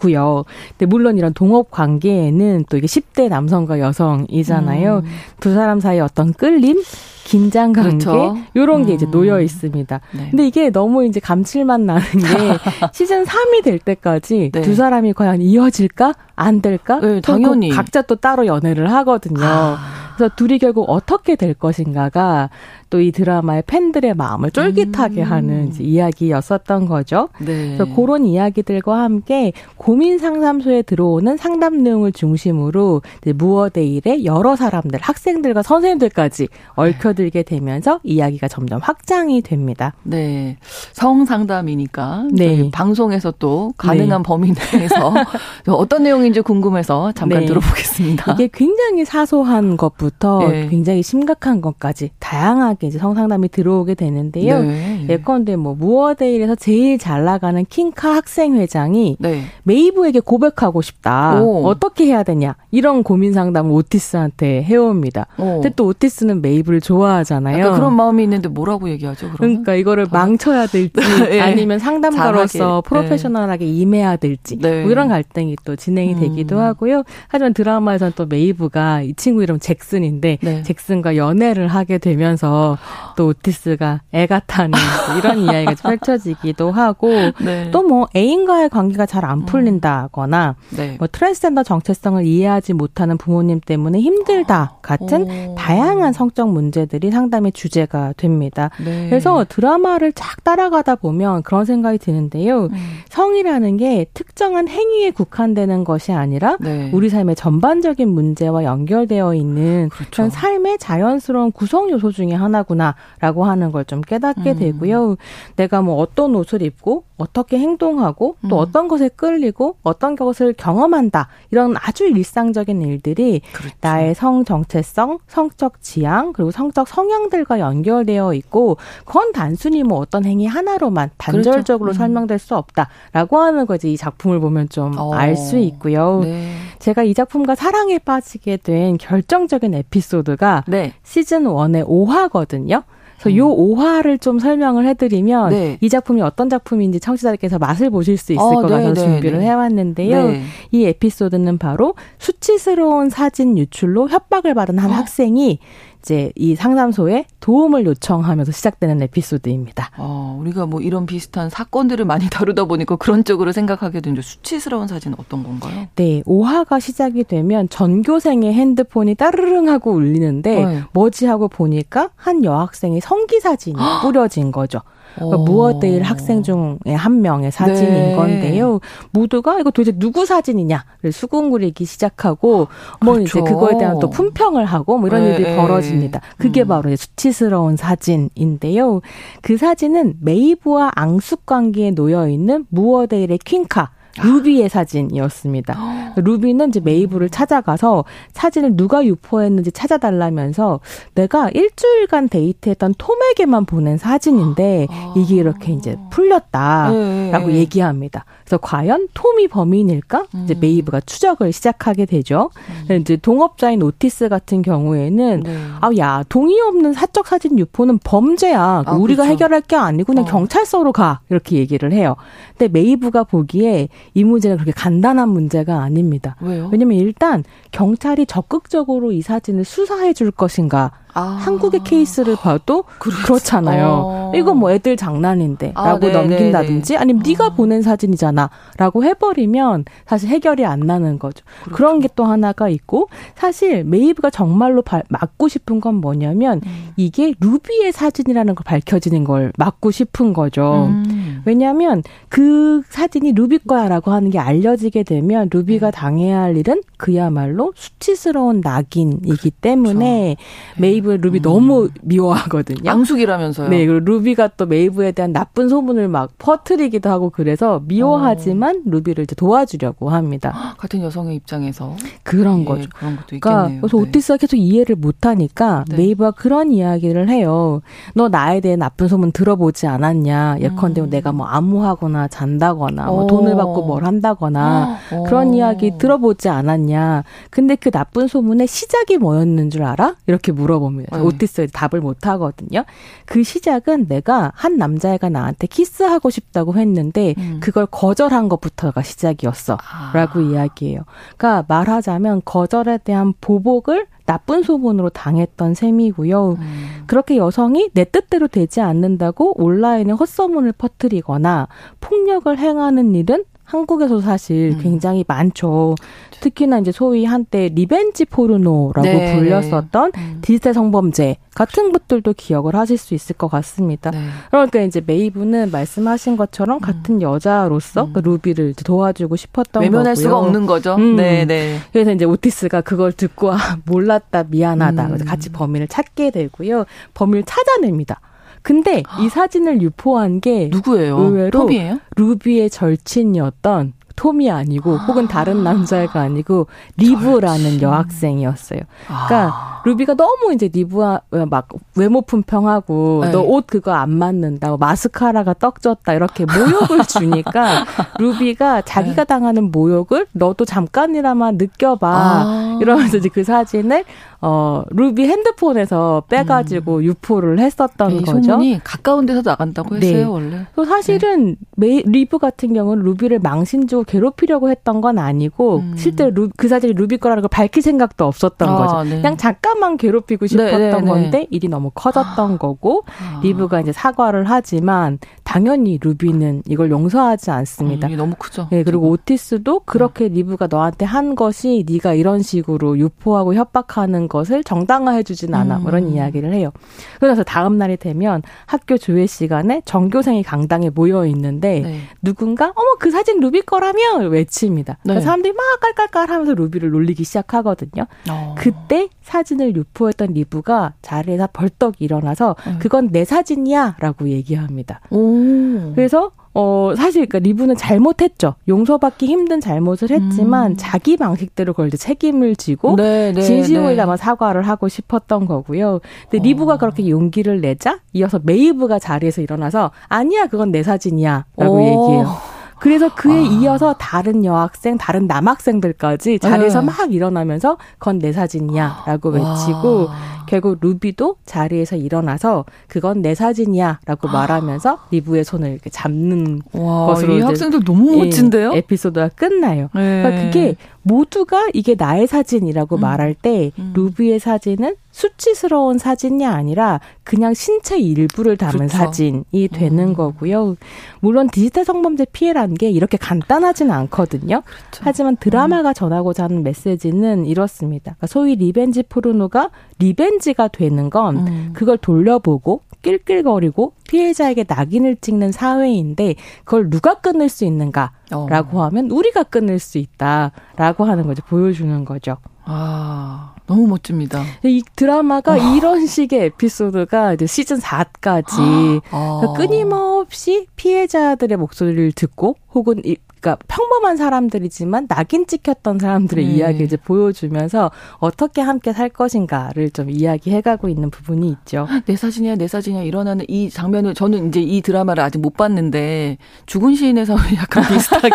[0.00, 0.44] 있고요.
[0.70, 4.96] 근데 물론 이런 동업 관계에는 또 이게 10대 남성과 여성이잖아요.
[4.96, 5.10] 음.
[5.38, 6.82] 두 사람 사이 어떤 끌림,
[7.30, 8.36] 긴장 관계 그렇죠.
[8.56, 8.96] 요런 게 음.
[8.96, 10.00] 이제 놓여 있습니다.
[10.12, 10.30] 네.
[10.30, 12.10] 근데 이게 너무 이제 감칠맛 나는 게
[12.92, 14.60] 시즌 3이 될 때까지 네.
[14.62, 16.98] 두 사람이 과연 이어질까 안 될까?
[16.98, 19.44] 네, 당연히 각자 또 따로 연애를 하거든요.
[19.44, 19.78] 아.
[20.16, 22.50] 그래서 둘이 결국 어떻게 될 것인가가
[22.90, 25.30] 또 이 드라마의 팬들의 마음을 쫄깃하게 음.
[25.30, 27.28] 하는 이야기였었던 거죠.
[27.38, 27.76] 네.
[27.76, 33.00] 그래서 그런 이야기들과 함께 고민 상담소에 들어오는 상담 내용을 중심으로
[33.34, 39.94] 무어데일의 여러 사람들, 학생들과 선생님들까지 얽혀 들게 되면서 이야기가 점점 확장이 됩니다.
[40.02, 40.56] 네.
[40.92, 42.70] 성 상담이니까 네.
[42.72, 44.26] 방송에서 또 가능한 네.
[44.26, 45.12] 범위 내에서
[45.68, 47.46] 어떤 내용인지 궁금해서 잠깐 네.
[47.46, 48.32] 들어보겠습니다.
[48.32, 50.68] 이게 굉장히 사소한 것부터 것부터 네.
[50.68, 54.62] 굉장히 심각한 것까지 다양하게 이제 성상담이 들어오게 되는데요.
[54.62, 55.06] 네.
[55.08, 59.42] 예컨대 뭐 무어데일에서 제일 잘 나가는 킹카 학생 회장이 네.
[59.64, 61.40] 메이브에게 고백하고 싶다.
[61.40, 61.66] 오.
[61.66, 65.26] 어떻게 해야 되냐 이런 고민 상담을 오티스한테 해옵니다.
[65.38, 65.60] 오.
[65.60, 67.72] 근데 또 오티스는 메이브를 좋아 하잖아요.
[67.72, 69.30] 그런 마음이 있는데 뭐라고 얘기하죠?
[69.32, 69.36] 그러면?
[69.38, 70.16] 그러니까 이거를 더...
[70.16, 71.40] 망쳐야 될지 네.
[71.42, 74.82] 아니면 상담가로서 프로페셔널하게 임해야 될지 네.
[74.82, 76.20] 뭐 이런 갈등이 또 진행이 음.
[76.20, 77.04] 되기도 하고요.
[77.28, 80.62] 하지만 드라마에서는 또 메이브가 이 친구 이름 잭슨 잭슨인데 네.
[80.62, 82.78] 잭슨과 연애를 하게 되면서
[83.16, 84.70] 또 오티스가 애가 타는
[85.18, 87.10] 이런 이야기가 펼쳐지기도 하고
[87.42, 87.70] 네.
[87.70, 90.76] 또뭐 애인과의 관계가 잘 안 풀린다거나 음.
[90.76, 90.96] 네.
[90.98, 95.54] 뭐 트랜스젠더 정체성을 이해하지 못하는 부모님 때문에 힘들다 같은 오.
[95.56, 98.70] 다양한 성적 문제들이 상담의 주제가 됩니다.
[98.84, 99.08] 네.
[99.08, 102.64] 그래서 드라마를 쫙 따라가다 보면 그런 생각이 드는데요.
[102.64, 102.70] 음.
[103.08, 106.90] 성이라는 게 특정한 행위에 국한되는 것이 아니라 네.
[106.92, 110.28] 우리 삶의 전반적인 문제와 연결되어 있는 그렇죠.
[110.28, 114.58] 삶의 자연스러운 구성 요소 중의 하나구나라고 하는 걸 좀 깨닫게 음.
[114.58, 115.16] 되고요.
[115.56, 118.60] 내가 뭐 어떤 옷을 입고 어떻게 행동하고 또 음.
[118.60, 123.74] 어떤 것에 끌리고 어떤 것을 경험한다 이런 아주 일상적인 일들이 그렇죠.
[123.80, 130.46] 나의 성 정체성, 성적 지향 그리고 성적 성향들과 연결되어 있고 그건 단순히 뭐 어떤 행위
[130.46, 131.98] 하나로만 단절적으로 그렇죠.
[131.98, 131.98] 음.
[131.98, 135.58] 설명될 수 없다라고 하는 거지 이 작품을 보면 좀 알수 어.
[135.58, 136.20] 있고요.
[136.22, 136.54] 네.
[136.78, 140.94] 제가 이 작품과 사랑에 빠지게 된 결정적인 에피소드가 네.
[141.02, 142.82] 시즌 1의 5화거든요.
[143.20, 143.36] 그래서 음.
[143.36, 145.78] 요 5화를 좀 설명을 해드리면 네.
[145.80, 149.38] 이 작품이 어떤 작품인지 청취자들께서 맛을 보실 수 있을 어, 것 같아서 네, 네 준비를
[149.40, 149.44] 네.
[149.46, 150.28] 해왔는데요.
[150.28, 150.42] 네.
[150.70, 154.94] 이 에피소드는 바로 수치스러운 사진 유출로 협박을 받은 한 어.
[154.94, 155.58] 학생이
[156.00, 159.90] 이제 이 상담소에 도움을 요청하면서 시작되는 에피소드입니다.
[159.98, 165.16] 어, 우리가 뭐 이런 비슷한 사건들을 많이 다루다 보니까 그런 쪽으로 생각하게 되는데 수치스러운 사진은
[165.18, 165.86] 어떤 건가요?
[165.96, 170.82] 네, 5화가 시작이 되면 전교생의 핸드폰이 따르릉 하고 울리는데 네.
[170.92, 174.80] 뭐지 하고 보니까 한 여학생의 성기 사진이 뿌려진 거죠.
[175.14, 178.16] 그러니까 무어데일 학생 중에 한 명의 사진인 네.
[178.16, 178.80] 건데요.
[179.12, 182.68] 모두가 이거 도대체 누구 사진이냐를 수군거리기 시작하고
[183.00, 183.40] 뭐 그렇죠.
[183.40, 185.34] 이제 그거에 대한 또 품평을 하고 뭐 이런 네.
[185.34, 186.20] 일이 벌어집니다.
[186.38, 186.68] 그게 음.
[186.68, 189.00] 바로 수치스러운 사진인데요.
[189.42, 196.14] 그 사진은 메이브와 앙숙 관계에 놓여 있는 무어데일의 퀸카 루비의 사진이었습니다.
[196.16, 200.80] 루비는 이제 메이브를 찾아가서 사진을 누가 유포했는지 찾아달라면서
[201.14, 207.54] 내가 일주일간 데이트했던 톰에게만 보낸 사진인데 이게 이렇게 이제 풀렸다라고 네.
[207.54, 208.24] 얘기합니다.
[208.50, 210.24] 그래서 과연 톰이 범인일까?
[210.44, 210.60] 이제 음.
[210.60, 212.50] 메이브가 추적을 시작하게 되죠.
[212.90, 213.00] 음.
[213.00, 215.56] 이제 동업자인 오티스 같은 경우에는 네.
[215.80, 218.82] 아야 동의 없는 사적 사진 유포는 범죄야.
[218.84, 219.32] 아, 우리가 그렇죠.
[219.32, 220.28] 해결할 게 아니고 그냥 어.
[220.28, 222.16] 경찰서로 가 이렇게 얘기를 해요.
[222.58, 226.34] 근데 메이브가 보기에 이 문제는 그렇게 간단한 문제가 아닙니다.
[226.40, 226.68] 왜요?
[226.72, 231.22] 왜냐면 일단 경찰이 적극적으로 이 사진을 수사해 줄 것인가 아.
[231.22, 233.22] 한국의 케이스를 봐도 그렇죠.
[233.24, 234.32] 그렇잖아요 어.
[234.36, 237.02] 이거 뭐 애들 장난인데 아, 라고 네, 넘긴다든지 네, 네.
[237.02, 237.54] 아니면 네가 아.
[237.54, 241.44] 보낸 사진이잖아 라고 해버리면 사실 해결이 안 나는 거죠.
[241.64, 241.76] 그렇죠.
[241.76, 246.90] 그런 게 또 하나가 있고 사실 메이브가 정말로 바, 막고 싶은 건 뭐냐면 음.
[246.96, 250.88] 이게 루비의 사진이라는 걸 밝혀지는 걸 막고 싶은 거죠.
[250.90, 251.39] 음.
[251.44, 255.96] 왜냐하면 그 사진이 루비 거야라고 하는 게 알려지게 되면 루비가 네.
[255.96, 259.50] 당해야 할 일은 그야말로 수치스러운 낙인이기 그렇죠.
[259.60, 260.36] 때문에
[260.78, 261.42] 메이 메이브 루비 음.
[261.42, 262.80] 너무 미워하거든요.
[262.84, 263.68] 앙숙이라면서요.
[263.68, 268.80] 네, 그리고 루비가 또 메이브에 대한 나쁜 소문을 막 퍼뜨리기도 하고 그래서 미워하지만 어.
[268.84, 270.74] 루비를 이제 도와주려고 합니다.
[270.76, 272.88] 같은 여성의 입장에서 그런 예, 거죠.
[272.94, 273.80] 그런 것도 그러니까 있겠네요.
[273.80, 274.02] 그래서 네.
[274.02, 275.96] 오티스가 계속 이해를 못하니까 네.
[275.96, 277.82] 메이브가 그런 이야기를 해요.
[278.14, 280.56] 너 나에 대해 나쁜 소문 들어보지 않았냐?
[280.60, 281.10] 예컨대 음.
[281.10, 285.22] 내가 뭐 아무하고나 잔다거나 뭐 돈을 받고 뭘 한다거나 어.
[285.24, 287.24] 그런 이야기 들어보지 않았냐?
[287.50, 290.16] 근데 그 나쁜 소문의 시작이 뭐였는 줄 알아?
[290.26, 291.16] 이렇게 물어봅니다.
[291.16, 291.22] 네.
[291.22, 292.84] 오티스에 답을 못 하거든요.
[293.26, 297.60] 그 시작은 내가 한 남자애가 나한테 키스하고 싶다고 했는데 음.
[297.60, 299.78] 그걸 거절한 것부터가 시작이었어.
[299.80, 300.10] 아.
[300.14, 301.02] 라고 이야기해요.
[301.36, 306.50] 그러니까 말하자면 거절에 대한 보복을 나쁜 소문으로 당했던 셈이고요.
[306.52, 307.02] 음.
[307.08, 311.66] 그렇게 여성이 내 뜻대로 되지 않는다고 온라인에 헛소문을 퍼뜨리거나
[311.98, 314.80] 폭력을 행하는 일은 한국에서 사실 음.
[314.82, 315.94] 굉장히 많죠.
[316.40, 319.36] 특히나 이제 소위 한때 revenge 포르노라고 네.
[319.36, 320.38] 불렸었던 음.
[320.42, 324.10] 디지털 성범죄 같은 것들도 기억을 하실 수 있을 것 같습니다.
[324.10, 324.18] 네.
[324.50, 326.80] 그러니까 이제 메이브는 말씀하신 것처럼 음.
[326.80, 328.12] 같은 여자로서 음.
[328.12, 330.22] 그 루비를 도와주고 싶었던 외면할 거고요.
[330.22, 330.96] 수가 없는 거죠.
[330.96, 331.14] 음.
[331.14, 331.78] 네, 네.
[331.92, 335.06] 그래서 이제 오티스가 그걸 듣고 아, 몰랐다, 미안하다.
[335.08, 336.86] 그래서 같이 범인을 찾게 되고요.
[337.14, 338.20] 범인을 찾아냅니다.
[338.62, 341.18] 근데 이 사진을 유포한 게 누구예요?
[341.18, 341.98] 의외로 톰이에요?
[342.16, 346.66] 루비의 절친이었던 톰이 아니고 혹은 다른 남자애가 아니고
[346.98, 347.82] 리브라는 절친.
[347.82, 348.80] 여학생이었어요.
[349.06, 349.70] 그러니까 아.
[349.86, 353.30] 루비가 너무 이제 리브와 막 외모 품평하고 네.
[353.30, 357.86] 너옷 그거 안 맞는다, 뭐 마스카라가 떡졌다 이렇게 모욕을 주니까
[358.20, 359.24] 루비가 자기가 네.
[359.24, 362.78] 당하는 모욕을 너도 잠깐이라만 느껴봐 아.
[362.82, 364.04] 이러면서 이제 그 사진을
[364.42, 367.02] 어 루비 핸드폰에서 빼가지고 음.
[367.02, 368.42] 유포를 했었던 네, 거죠.
[368.42, 370.24] 소문이 가까운 데서 나간다고 했어요 네.
[370.24, 370.66] 원래.
[370.74, 375.94] 또 사실은 메, 리브 같은 경우는 루비를 망신 주고 괴롭히려고 했던 건 아니고 음.
[375.96, 379.10] 실제 루, 그 사진이 루비 거라는 걸 밝힐 생각도 없었던 아, 거죠.
[379.10, 379.16] 네.
[379.16, 382.56] 그냥 잠깐만 괴롭히고 네, 싶었던 네, 네, 건데 일이 너무 커졌던 아.
[382.56, 383.40] 거고 아.
[383.42, 388.08] 리브가 이제 사과를 하지만 당연히 루비는 이걸 용서하지 않습니다.
[388.08, 388.68] 음, 너무 크죠.
[388.70, 395.22] 네, 그리고 오티스도 그렇게 리브가 너한테 한 것이 네가 이런 식으로 유포하고 협박하는 것을 정당화해
[395.22, 395.78] 주진 않아.
[395.78, 395.84] 음.
[395.84, 396.70] 그런 이야기를 해요.
[397.18, 402.00] 그래서 다음 날이 되면 학교 조회 시간에 전교생이 강당에 모여 있는데 네.
[402.22, 404.98] 누군가 어머 그 사진 루비 거라며 외칩니다.
[405.04, 405.20] 네.
[405.20, 408.06] 사람들이 막 깔깔깔 하면서 루비를 놀리기 시작하거든요.
[408.30, 408.54] 어.
[408.56, 412.78] 그때 사진을 유포했던 리브가 자리에서 벌떡 일어나서 음.
[412.80, 415.00] 그건 내 사진이야라고 얘기합니다.
[415.10, 415.92] 오.
[415.94, 418.54] 그래서 어, 사실, 그니까 리브는 잘못했죠.
[418.66, 420.76] 용서받기 힘든 잘못을 했지만, 음.
[420.76, 423.96] 자기 방식대로 그걸 이제 책임을 지고, 네, 네, 진심을 네.
[423.96, 426.00] 담아 사과를 하고 싶었던 거고요.
[426.28, 426.42] 근데 어.
[426.42, 431.44] 리브가 그렇게 용기를 내자, 이어서 메이브가 자리에서 일어나서, 아니야, 그건 내 사진이야.
[431.56, 431.80] 라고 오.
[431.80, 432.49] 얘기해요.
[432.80, 433.40] 그래서 그에 아.
[433.40, 436.86] 이어서 다른 여학생, 다른 남학생들까지 자리에서 네.
[436.86, 440.08] 막 일어나면서 그건 내 사진이야 라고 외치고
[440.46, 447.38] 결국 루비도 자리에서 일어나서 그건 내 사진이야 라고 말하면서 리브의 손을 이렇게 잡는 와, 것으로
[447.38, 448.72] 이 학생들 너무 멋진데요?
[448.72, 449.90] 에피소드가 끝나요.
[449.94, 450.22] 네.
[450.22, 453.00] 그러니까 그게 모두가 이게 나의 사진이라고 음.
[453.00, 453.92] 말할 때 음.
[453.94, 458.96] 루비의 사진은 수치스러운 사진이 아니라 그냥 신체 일부를 담은 그렇죠.
[458.96, 460.14] 사진이 되는 음.
[460.14, 460.76] 거고요.
[461.20, 464.62] 물론 디지털 성범죄 피해라는 게 이렇게 간단하지는 않거든요.
[464.62, 465.02] 그렇죠.
[465.02, 465.94] 하지만 드라마가 음.
[465.94, 468.12] 전하고자 하는 메시지는 이렇습니다.
[468.12, 471.70] 그러니까 소위 revenge 포르노가 revenge가 되는 건 음.
[471.74, 478.84] 그걸 돌려보고 낄낄거리고 피해자에게 낙인을 찍는 사회인데 그걸 누가 끊을 수 있는가라고 어.
[478.84, 481.42] 하면 우리가 끊을 수 있다라고 하는 거죠.
[481.44, 482.36] 보여주는 거죠.
[482.64, 484.42] 아, 너무 멋집니다.
[484.64, 485.76] 이 드라마가 어.
[485.76, 489.40] 이런 식의 에피소드가 이제 시즌 4까지 어.
[489.40, 496.52] 그러니까 끊임없이 피해자들의 목소리를 듣고 혹은 이, 그러니까 평범한 사람들이지만 낙인 찍혔던 사람들의 네.
[496.52, 501.88] 이야기를 이제 보여주면서 어떻게 함께 살 것인가를 좀 이야기해가고 있는 부분이 있죠.
[502.04, 506.36] 내 사진이야, 내 사진이야 일어나는 이 장면을 저는 이제 이 드라마를 아직 못 봤는데
[506.66, 508.28] 죽은 시인에서 약간 비슷하게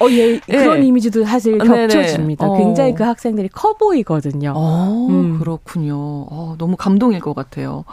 [0.00, 0.86] 어, 예, 그런 네.
[0.86, 2.48] 이미지도 사실 겹쳐집니다.
[2.48, 2.58] 어.
[2.58, 4.52] 굉장히 그 학생들이 커 보이거든요.
[4.56, 5.38] 어, 음.
[5.38, 5.94] 그렇군요.
[5.96, 7.84] 어, 너무 감동일 것 같아요.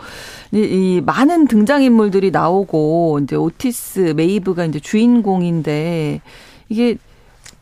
[0.51, 6.14] 이, 이 많은 등장 인물들이 나오고 이제 오티스 메이브가 이제 주인공인데
[6.69, 6.97] 이게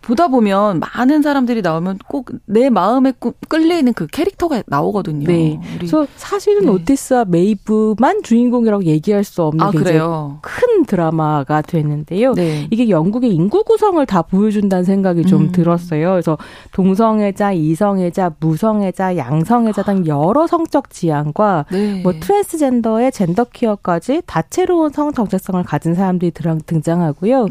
[0.01, 3.13] 보다 보면 많은 사람들이 나오면 꼭 내 마음에
[3.47, 5.25] 끌리는 그 캐릭터가 나오거든요.
[5.25, 5.59] 네.
[5.75, 6.71] 그래서 사실은 네.
[6.71, 10.39] 오티스와 메이브만 주인공이라고 얘기할 수 없는 아, 굉장히 그래요?
[10.41, 12.33] 큰 드라마가 되는데요.
[12.33, 12.67] 네.
[12.69, 15.51] 이게 영국의 인구 구성을 다 보여준다는 생각이 좀 음.
[15.51, 16.11] 들었어요.
[16.11, 16.37] 그래서
[16.73, 22.01] 동성애자, 이성애자, 무성애자, 양성애자 등 여러 성적 지향과 네.
[22.03, 26.31] 뭐 트랜스젠더의 젠더 퀴어까지 다채로운 성 정체성을 가진 사람들이
[26.65, 27.47] 등장하고요.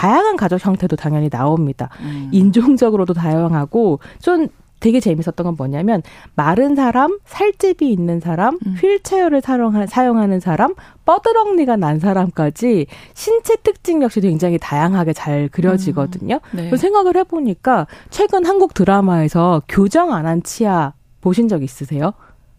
[0.00, 0.08] 네.
[0.08, 1.90] 다양한 가족 형태도 당연히 나옵니다.
[2.00, 2.28] 음.
[2.32, 4.48] 인종적으로도 다양하고 좀
[4.80, 6.02] 되게 재밌었던 건 뭐냐면
[6.34, 8.76] 마른 사람, 살집이 있는 사람, 음.
[8.80, 10.74] 휠체어를 사용하는 사람,
[11.04, 16.40] 뻐드렁니가 난 사람까지 신체 특징 역시 굉장히 다양하게 잘 그려지거든요.
[16.54, 16.56] 음.
[16.56, 16.74] 네.
[16.74, 22.14] 생각을 해보니까 최근 한국 드라마에서 교정 안 한 치아 보신 적 있으세요?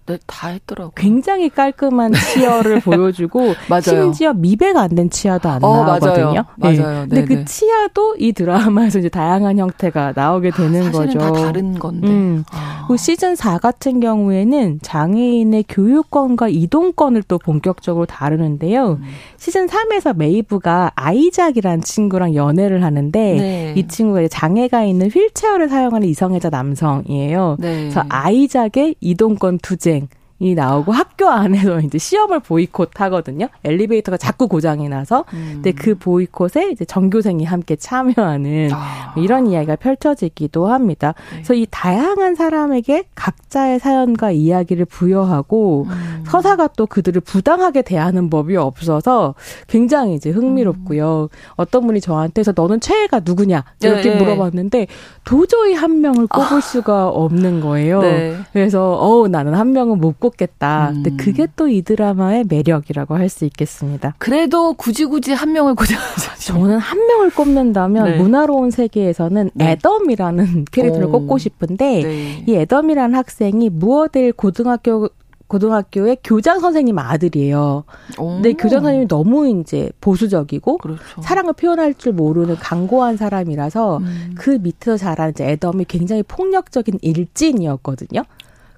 [0.08, 0.92] 네, 다 했더라고요.
[0.96, 6.26] 굉장히 깔끔한 치아를 보여주고 심지어 미백이 안 된 치아도 안 어, 나오거든요.
[6.26, 6.46] 맞아요.
[6.58, 6.80] 네.
[6.82, 7.08] 맞아요.
[7.08, 11.18] 근데 그 치아도 이 드라마에서 이제 다양한 형태가 나오게 되는 아, 거죠.
[11.20, 12.08] 다 다른 건데.
[12.08, 12.44] 음.
[12.52, 12.86] 아.
[12.88, 18.98] 그 시즌 4 같은 경우에는 장애인의 교육권과 이동권을 또 본격적으로 다루는데요.
[19.00, 19.04] 음.
[19.38, 23.74] 시즌 3에서 메이브가 아이작이라는 친구랑 연애를 하는데 네.
[23.78, 27.56] 이 친구가 장애가 있는 휠체어를 사용하는 이성애자 남성이에요.
[27.60, 27.76] 네.
[27.82, 30.01] 그래서 아이작의 이동권 투쟁
[30.42, 33.48] 이 나오고 학교 안에서 이제 시험을 보이콧 하거든요.
[33.64, 35.24] 엘리베이터가 자꾸 고장이 나서.
[35.34, 35.52] 음.
[35.54, 39.14] 근데 그 보이콧에 이제 전교생이 함께 참여하는 아.
[39.18, 41.14] 이런 이야기가 펼쳐지기도 합니다.
[41.30, 41.36] 네.
[41.36, 46.24] 그래서 이 다양한 사람에게 각자의 사연과 이야기를 부여하고 음.
[46.26, 49.36] 서사가 또 그들을 부당하게 대하는 법이 없어서
[49.68, 51.30] 굉장히 이제 흥미롭고요.
[51.32, 51.38] 음.
[51.56, 54.16] 어떤 분이 저한테서 너는 최애가 누구냐 이렇게 네.
[54.18, 54.88] 물어봤는데
[55.24, 56.62] 도저히 한 명을 꼽을 아.
[56.62, 58.02] 수가 없는 거예요.
[58.02, 58.38] 네.
[58.54, 60.31] 그래서 어 나는 한 명은 못 꼽.
[60.32, 60.90] 뽑겠다.
[60.90, 61.04] 음.
[61.04, 64.14] 근데 그게 또 이 드라마의 매력이라고 할 수 있겠습니다.
[64.18, 66.32] 그래도 굳이 굳이 한 명을 고정하죠.
[66.54, 68.18] 저는 한 명을 꼽는다면 네.
[68.18, 69.72] 문화로운 세계에서는 네.
[69.72, 71.12] 애덤이라는 캐릭터를 오.
[71.12, 72.44] 꼽고 싶은데 네.
[72.46, 75.08] 이 애덤이라는 학생이 무어델 고등학교
[75.48, 77.84] 고등학교의 교장 선생님 아들이에요.
[78.18, 78.28] 오.
[78.28, 81.22] 근데 교장 선생님이 너무 이제 보수적이고 그렇죠.
[81.22, 84.32] 사랑을 표현할 줄 모르는 강고한 사람이라서 음.
[84.38, 88.24] 그 밑에서 자란 이제 애덤이 굉장히 폭력적인 일진이었거든요.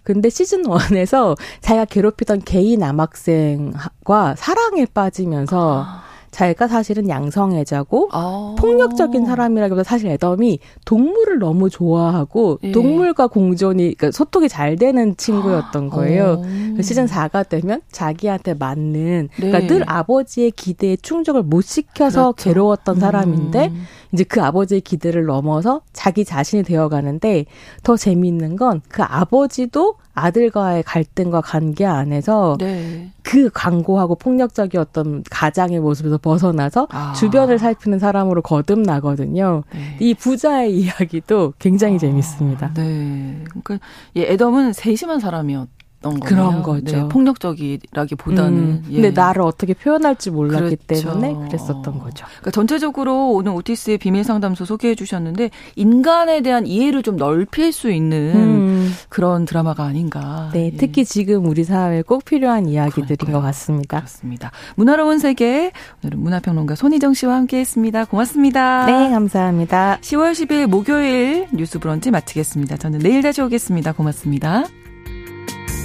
[0.04, 6.14] 근데 시즌 1에서 자기가 괴롭히던 게이 남학생과 사랑에 빠지면서 아.
[6.34, 8.56] 자기가 사실은 양성애자고 아.
[8.58, 12.72] 폭력적인 사람이라기보다 사실 애덤이 동물을 너무 좋아하고 예.
[12.72, 16.41] 동물과 공존이 그러니까 소통이 잘 되는 친구였던 거예요.
[16.43, 16.82] 어.
[16.82, 19.68] 시즌 4가 되면 자기한테 맞는 그러니까 네.
[19.68, 22.49] 늘 아버지의 기대에 충족을 못 시켜서 그렇죠.
[22.49, 23.84] 괴로웠던 사람인데 음.
[24.14, 27.45] 이제 그 아버지의 기대를 넘어서 자기 자신이 되어 가는데
[27.84, 33.11] 더 재미있는 건 그 아버지도 아들과의 갈등과 관계 안에서 네.
[33.24, 37.14] 그 광고하고 폭력적이었던 가장의 모습에서 벗어나서 아.
[37.14, 39.64] 주변을 살피는 사람으로 거듭나거든요.
[39.74, 39.97] 네.
[39.99, 41.97] 이 부자의 이야기도 굉장히 아.
[41.97, 42.74] 재밌습니다.
[42.76, 43.43] 네.
[43.49, 43.80] 그러니까
[44.16, 45.68] 예, 애덤은 세심한 사람이었
[46.04, 46.97] 던 그런 거죠.
[46.97, 48.54] 네, 폭력적이라기보다는.
[48.54, 49.01] 음, 예.
[49.01, 51.10] 근데 나를 어떻게 표현할지 몰랐기 그렇죠.
[51.18, 52.26] 때문에 그랬었던 거죠.
[52.26, 58.32] 그러니까 전체적으로 오늘 오티스의 비밀 상담소 소개해 주셨는데 인간에 대한 이해를 좀 넓힐 수 있는
[58.36, 58.93] 음.
[59.10, 60.49] 그런 드라마가 아닌가.
[60.54, 60.78] 네, 예.
[60.78, 63.38] 특히 지금 우리 사회에 꼭 필요한 이야기들인 그러니까요.
[63.38, 63.97] 것 같습니다.
[63.99, 64.51] 그렇습니다.
[64.76, 65.72] 문화로운 세계
[66.04, 68.06] 오늘은 문화평론가 손희정 씨와 함께했습니다.
[68.06, 68.86] 고맙습니다.
[68.86, 69.99] 네, 감사합니다.
[70.01, 72.76] 10월 10일 목요일 뉴스 브런치 마치겠습니다.
[72.78, 73.93] 저는 내일 다시 오겠습니다.
[73.93, 74.82] 고맙습니다.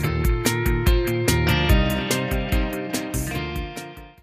[0.00, 0.37] Thanks.